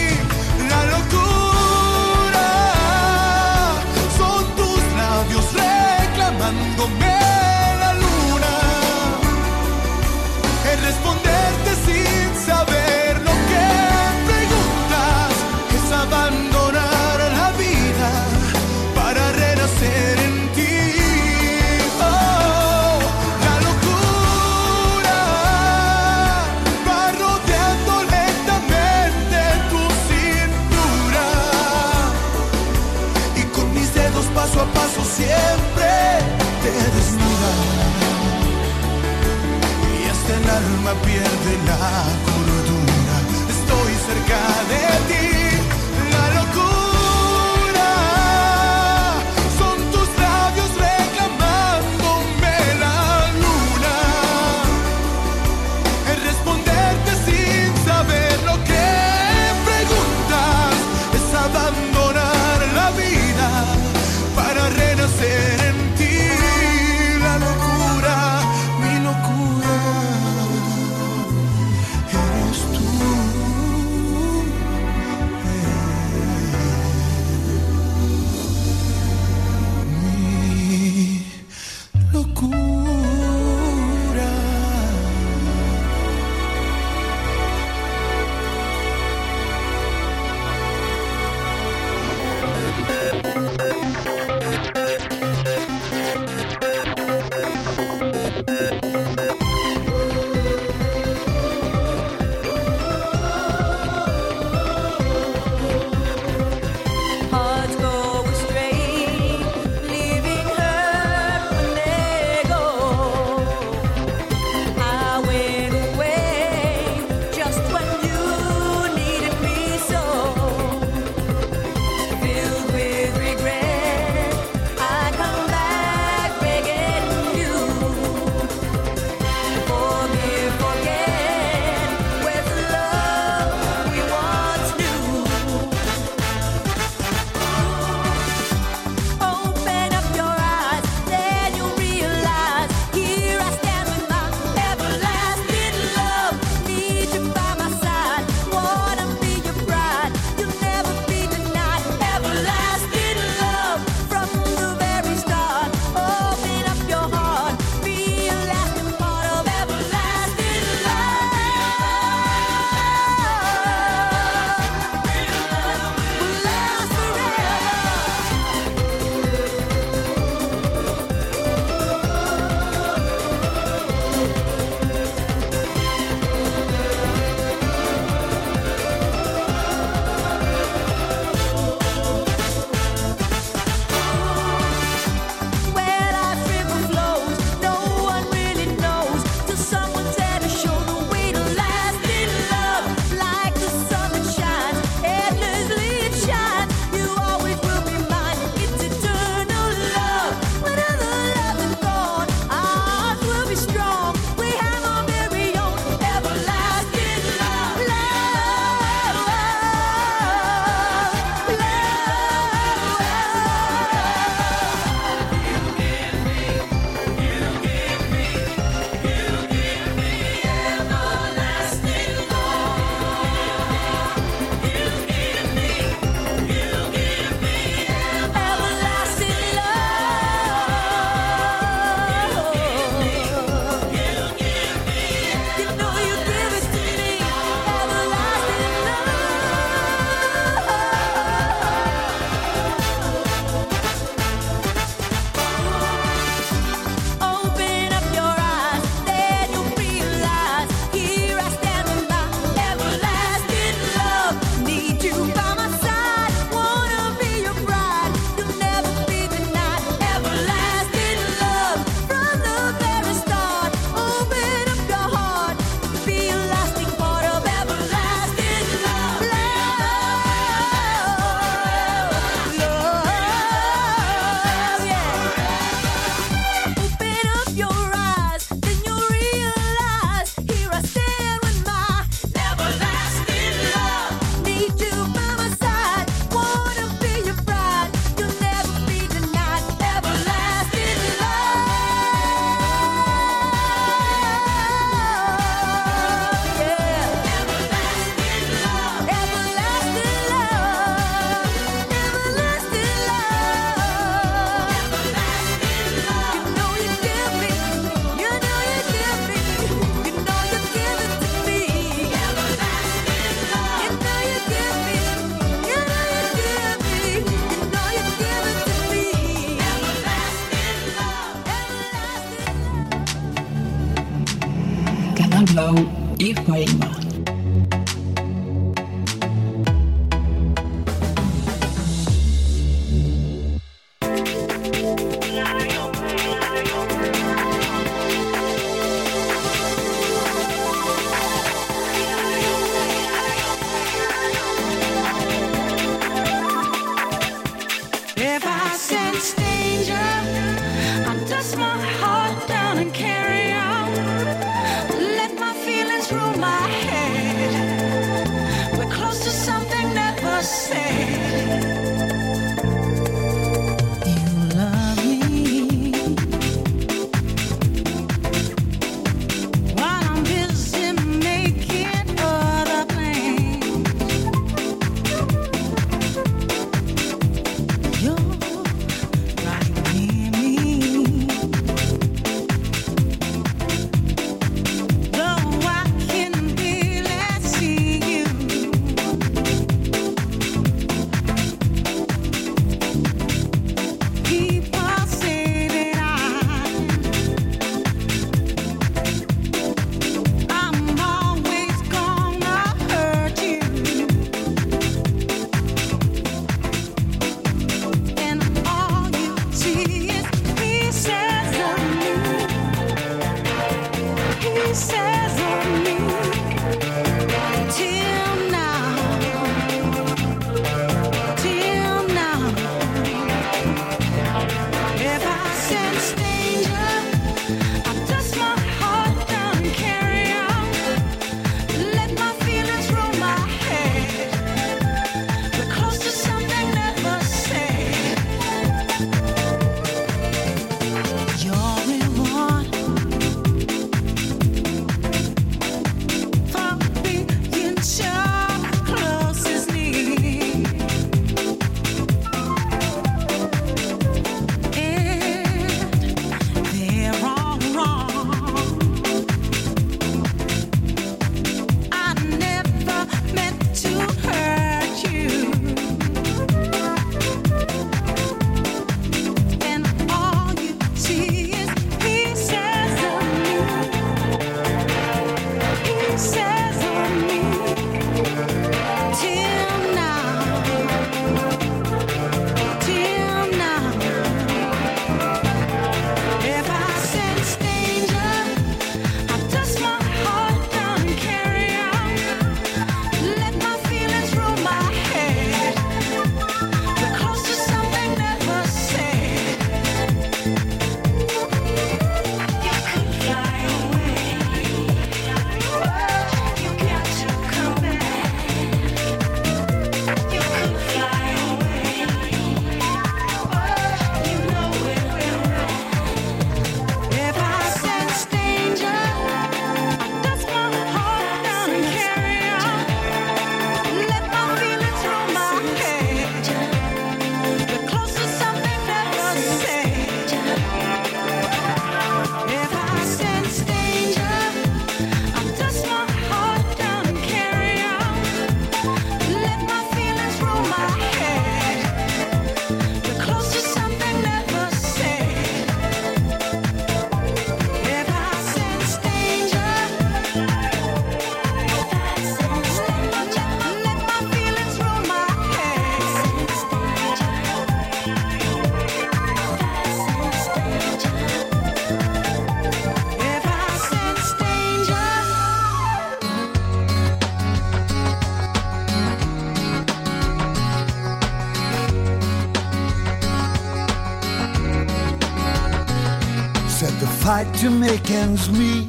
[577.66, 578.88] Jamaicans meet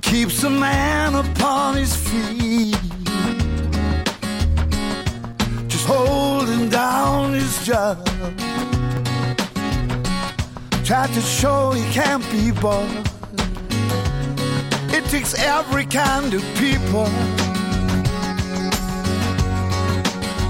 [0.00, 2.74] keeps a man upon his feet,
[5.68, 7.98] just holding down his job.
[10.86, 12.88] Tried to show he can't be bought.
[14.88, 17.10] It takes every kind of people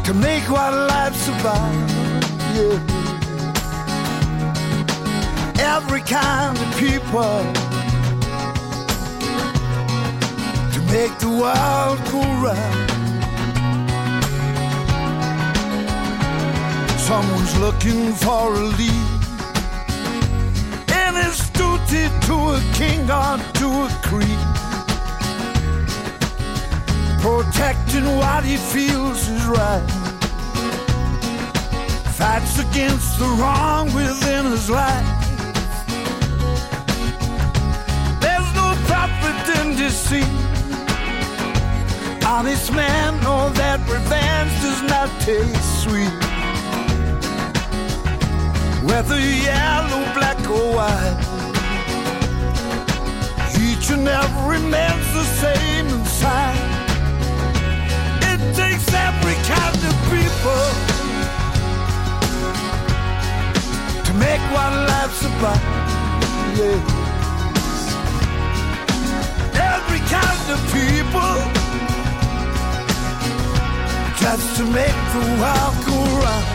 [0.05, 1.75] to make what life's about.
[2.55, 2.94] Yeah
[5.95, 7.39] every kind of people
[10.73, 12.91] to make the world go round.
[16.99, 19.09] Someone's looking for a lead,
[20.91, 24.43] and it's duty to a king or to a creed.
[27.21, 30.01] Protecting what he feels is right
[32.15, 35.14] fights against the wrong within his life.
[40.09, 40.29] see.
[42.27, 46.15] Honest man, know that revenge does not taste sweet.
[48.89, 49.19] Whether
[49.49, 51.21] yellow, black, or white,
[53.67, 56.61] each and every man's the same inside.
[58.31, 60.65] It takes every kind of people
[64.07, 65.65] to make one life survive.
[66.59, 66.94] Yeah.
[70.55, 71.35] the people
[74.23, 76.47] just to make the world go round.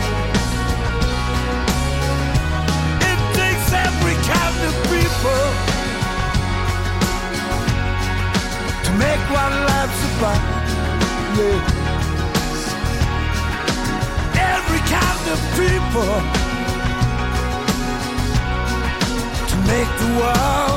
[3.10, 5.42] It takes every kind of people
[8.84, 10.44] to make one life survive.
[11.36, 11.78] Yeah.
[14.54, 16.14] Every kind of people
[19.50, 20.69] to make the world.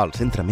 [0.00, 0.48] al centre mèdic